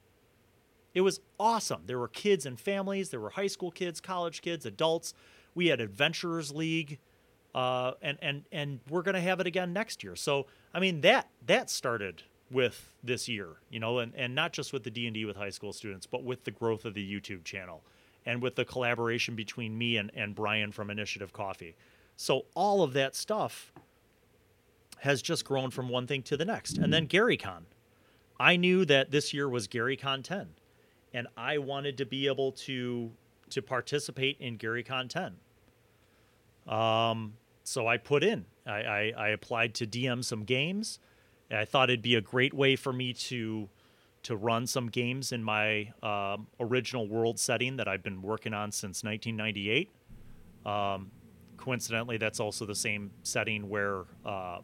[0.94, 1.84] It was awesome.
[1.86, 3.10] There were kids and families.
[3.10, 5.14] There were high school kids, college kids, adults.
[5.56, 7.00] We had Adventurers League,
[7.54, 10.16] uh, and and and we're going to have it again next year.
[10.16, 14.74] So I mean that that started with this year, you know, and, and not just
[14.74, 17.14] with the D and D with high school students, but with the growth of the
[17.14, 17.84] YouTube channel
[18.26, 21.76] and with the collaboration between me and, and Brian from Initiative Coffee.
[22.16, 23.72] So all of that stuff
[25.00, 26.78] has just grown from one thing to the next.
[26.78, 27.64] And then GaryCon.
[28.40, 30.50] I knew that this year was GaryCon 10
[31.14, 33.12] and I wanted to be able to
[33.50, 35.36] to participate in GaryCon 10.
[36.72, 38.46] Um, so I put in.
[38.68, 41.00] I, I, I applied to DM some games.
[41.50, 43.68] I thought it'd be a great way for me to
[44.24, 48.72] to run some games in my um, original world setting that I've been working on
[48.72, 49.92] since 1998.
[50.66, 51.12] Um,
[51.58, 54.60] coincidentally, that's also the same setting where uh,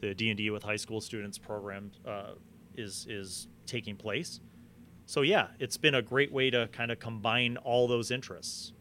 [0.00, 2.32] the D and D with high school students program uh,
[2.76, 4.40] is is taking place.
[5.06, 8.72] So yeah, it's been a great way to kind of combine all those interests.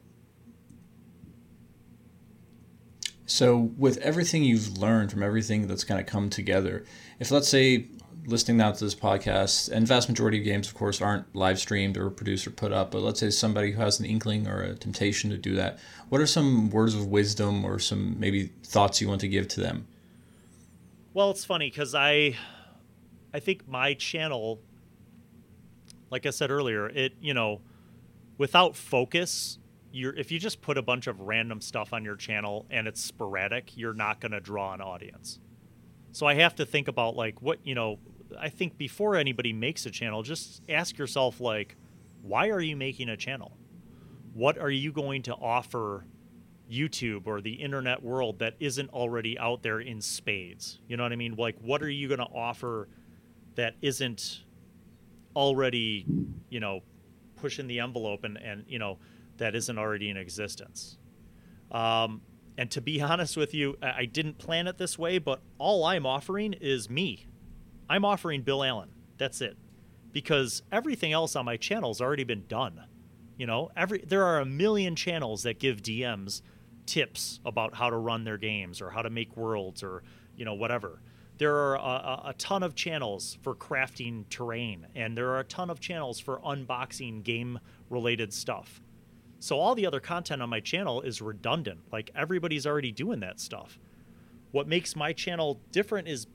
[3.30, 6.86] So, with everything you've learned from everything that's kind of come together,
[7.20, 7.88] if let's say
[8.28, 11.98] listening now to this podcast, and vast majority of games, of course, aren't live streamed
[11.98, 14.76] or produced or put up, but let's say somebody who has an inkling or a
[14.76, 19.08] temptation to do that, what are some words of wisdom or some maybe thoughts you
[19.08, 19.88] want to give to them?
[21.14, 22.36] Well, it's funny because I,
[23.34, 24.60] I think my channel,
[26.10, 27.62] like I said earlier, it you know,
[28.38, 29.58] without focus,
[29.94, 33.02] you're if you just put a bunch of random stuff on your channel and it's
[33.02, 35.40] sporadic, you're not going to draw an audience.
[36.12, 38.00] So I have to think about like what you know
[38.40, 41.76] I think before anybody makes a channel, just ask yourself like,
[42.22, 43.58] why are you making a channel?
[44.34, 46.06] What are you going to offer
[46.72, 50.80] YouTube or the internet world that isn't already out there in spades?
[50.88, 51.36] You know what I mean?
[51.36, 52.88] Like, what are you going to offer
[53.56, 54.44] that isn't
[55.36, 56.06] already,
[56.50, 56.82] you know,
[57.36, 58.98] pushing the envelope and, and you know,
[59.38, 60.98] that isn't already in existence?
[61.72, 62.22] Um,
[62.58, 66.06] and to be honest with you, I didn't plan it this way, but all I'm
[66.06, 67.28] offering is me.
[67.90, 68.90] I'm offering Bill Allan.
[69.18, 69.58] That's it.
[70.12, 72.84] Because everything else on my channel has already been done.
[73.38, 76.42] You know, every there are a million channels that give DMs
[76.86, 80.04] tips about how to run their games or how to make worlds or,
[80.36, 81.02] you know, whatever.
[81.38, 85.70] There are a, a ton of channels for crafting terrain, and there are a ton
[85.70, 87.60] of channels for unboxing game
[87.90, 88.82] related stuff.
[89.40, 91.82] So all the other content on my channel is redundant.
[91.92, 93.80] Like everybody's already doing that stuff.
[94.52, 96.26] What makes my channel different is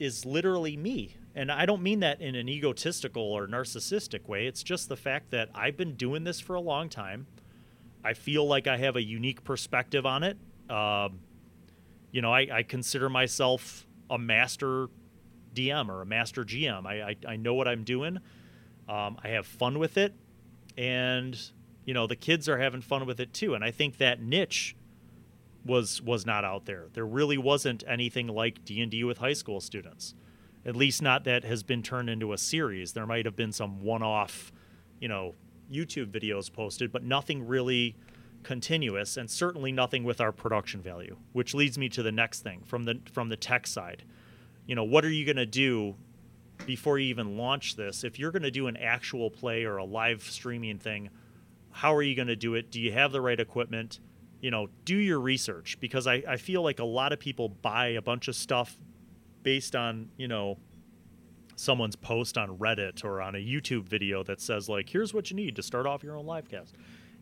[0.00, 1.14] is literally me.
[1.34, 4.46] And I don't mean that in an egotistical or narcissistic way.
[4.46, 7.28] It's just the fact that I've been doing this for a long time.
[8.02, 10.38] I feel like I have a unique perspective on it.
[10.68, 11.20] Um,
[12.10, 14.88] you know, I, I, consider myself a master
[15.54, 16.86] DM or a master GM.
[16.86, 18.18] I, I, I know what I'm doing.
[18.88, 20.14] Um, I have fun with it.
[20.78, 21.38] And,
[21.84, 23.54] you know, the kids are having fun with it too.
[23.54, 24.76] And I think that niche
[25.64, 26.86] was was not out there.
[26.92, 30.14] There really wasn't anything like D&D with high school students.
[30.64, 32.92] At least not that has been turned into a series.
[32.92, 34.52] There might have been some one-off,
[35.00, 35.34] you know,
[35.72, 37.96] YouTube videos posted, but nothing really
[38.42, 42.62] continuous and certainly nothing with our production value, which leads me to the next thing
[42.66, 44.04] from the from the tech side.
[44.66, 45.96] You know, what are you going to do
[46.66, 48.04] before you even launch this?
[48.04, 51.10] If you're going to do an actual play or a live streaming thing,
[51.70, 52.70] how are you going to do it?
[52.70, 54.00] Do you have the right equipment?
[54.40, 57.88] You know, do your research because I, I feel like a lot of people buy
[57.88, 58.76] a bunch of stuff
[59.42, 60.58] based on, you know,
[61.56, 65.36] someone's post on Reddit or on a YouTube video that says, like, here's what you
[65.36, 66.74] need to start off your own live cast.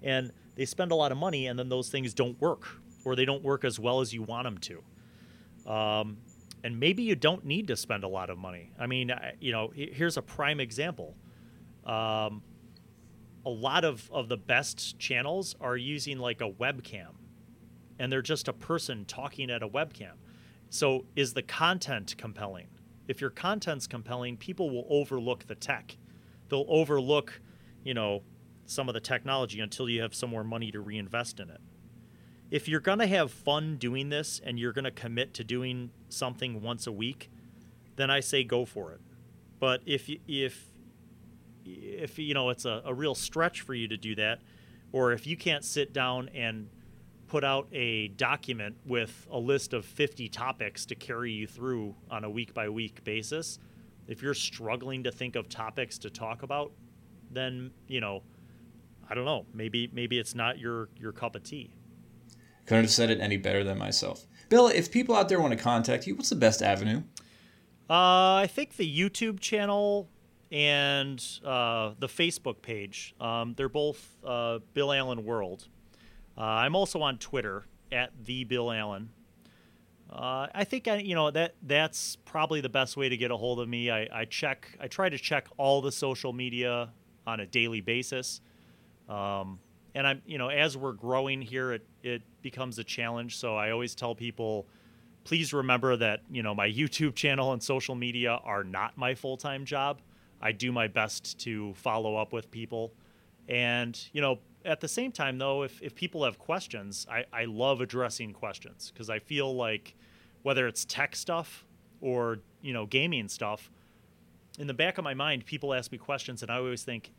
[0.02, 2.68] And they spend a lot of money and then those things don't work
[3.04, 5.72] or they don't work as well as you want them to.
[5.72, 6.18] Um,
[6.62, 8.72] and maybe you don't need to spend a lot of money.
[8.78, 11.14] I mean, you know, here's a prime example.
[11.84, 12.42] Um,
[13.48, 17.14] a lot of, of the best channels are using like a webcam
[17.98, 20.12] and they're just a person talking at a webcam.
[20.68, 22.66] So is the content compelling?
[23.08, 25.96] If your content's compelling, people will overlook the tech.
[26.50, 27.40] They'll overlook,
[27.82, 28.22] you know,
[28.66, 31.62] some of the technology until you have some more money to reinvest in it.
[32.50, 35.90] If you're going to have fun doing this and you're going to commit to doing
[36.10, 37.30] something once a week,
[37.96, 39.00] then I say go for it.
[39.58, 40.66] But if if
[41.68, 44.40] if you know it's a, a real stretch for you to do that,
[44.92, 46.68] or if you can't sit down and
[47.28, 52.24] put out a document with a list of 50 topics to carry you through on
[52.24, 53.58] a week by week basis,
[54.06, 56.72] if you're struggling to think of topics to talk about,
[57.30, 58.22] then, you know,
[59.10, 61.74] I don't know, maybe maybe it's not your your cup of tea.
[62.66, 64.26] Couldn't have said it any better than myself.
[64.50, 67.02] Bill, if people out there want to contact you, what's the best avenue?
[67.88, 70.10] Uh, I think the YouTube channel
[70.50, 73.14] and uh, the Facebook page.
[73.20, 75.68] Um, they're both uh, Bill Allan World.
[76.36, 79.10] Uh, I'm also on Twitter at the Bill Allan.
[80.10, 83.36] Uh, I think I, you know that that's probably the best way to get a
[83.36, 83.90] hold of me.
[83.90, 86.90] I, I, check, I try to check all the social media
[87.26, 88.40] on a daily basis,
[89.08, 89.58] um,
[89.94, 93.36] and I'm, you know, as we're growing here, it it becomes a challenge.
[93.36, 94.66] So I always tell people,
[95.24, 99.36] please remember that you know my YouTube channel and social media are not my full
[99.36, 100.00] time job.
[100.40, 102.92] I do my best to follow up with people.
[103.48, 107.44] And, you know, at the same time, though, if, if people have questions, I, I
[107.46, 109.94] love addressing questions because I feel like
[110.42, 111.64] whether it's tech stuff
[112.00, 113.70] or you know gaming stuff.
[114.58, 117.12] In the back of my mind, people ask me questions, and I always think,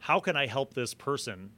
[0.00, 1.50] how can I help this person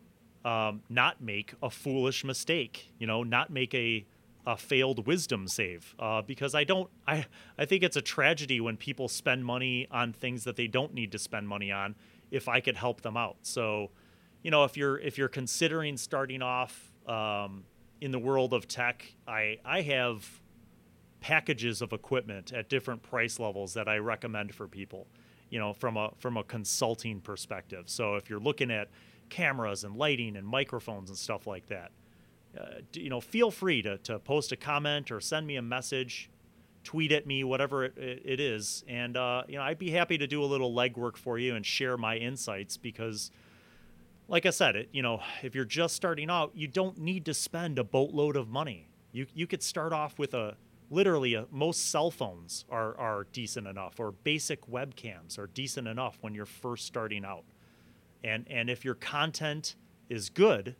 [0.44, 2.92] um, not make a foolish mistake?
[2.98, 4.04] You know, not make a
[4.46, 7.26] a failed wisdom save uh, because I don't I
[7.58, 11.12] I think it's a tragedy when people spend money on things that they don't need
[11.12, 11.96] to spend money on
[12.30, 13.36] if I could help them out.
[13.42, 13.90] So,
[14.42, 17.64] you know, if you're if you're considering starting off um,
[18.00, 20.40] in the world of tech, I I have
[21.20, 25.08] packages of equipment at different price levels that I recommend for people.
[25.50, 27.84] You know, from a from a consulting perspective.
[27.86, 28.88] So if you're looking at
[29.28, 31.90] cameras and lighting and microphones and stuff like that
[32.58, 36.30] uh, you know, feel free to, to post a comment or send me a message,
[36.84, 38.84] tweet at me, whatever it, it is.
[38.88, 41.66] And, uh, you know, I'd be happy to do a little legwork for you and
[41.66, 43.30] share my insights because,
[44.28, 47.34] like I said, it, you know, if you're just starting out, you don't need to
[47.34, 48.88] spend a boatload of money.
[49.12, 50.56] You, you could start off with a,
[50.90, 56.18] literally a, most cell phones are, are decent enough or basic webcams are decent enough
[56.20, 57.44] when you're first starting out.
[58.22, 59.76] And, and if your content
[60.08, 60.76] is good,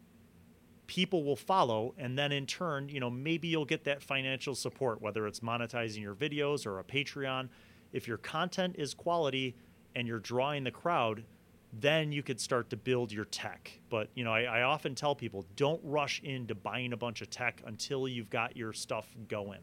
[0.87, 5.01] people will follow and then in turn you know maybe you'll get that financial support
[5.01, 7.49] whether it's monetizing your videos or a patreon
[7.93, 9.55] if your content is quality
[9.95, 11.24] and you're drawing the crowd
[11.72, 15.14] then you could start to build your tech but you know I, I often tell
[15.14, 19.61] people don't rush into buying a bunch of tech until you've got your stuff going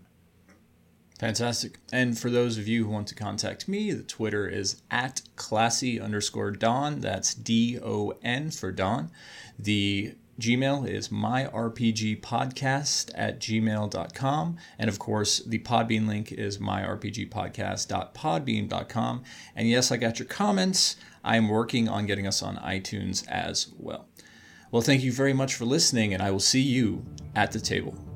[1.19, 1.80] Fantastic.
[1.91, 5.99] And for those of you who want to contact me, the Twitter is at classy
[5.99, 6.99] underscore Don.
[6.99, 9.11] That's D O N for Don.
[9.57, 14.57] The Gmail is myrpgpodcast at gmail.com.
[14.79, 19.23] And of course, the Podbean link is myrpgpodcast.podbean.com.
[19.55, 20.95] And yes, I got your comments.
[21.23, 24.07] I'm working on getting us on iTunes as well.
[24.71, 27.05] Well, thank you very much for listening, and I will see you
[27.36, 28.12] at the table.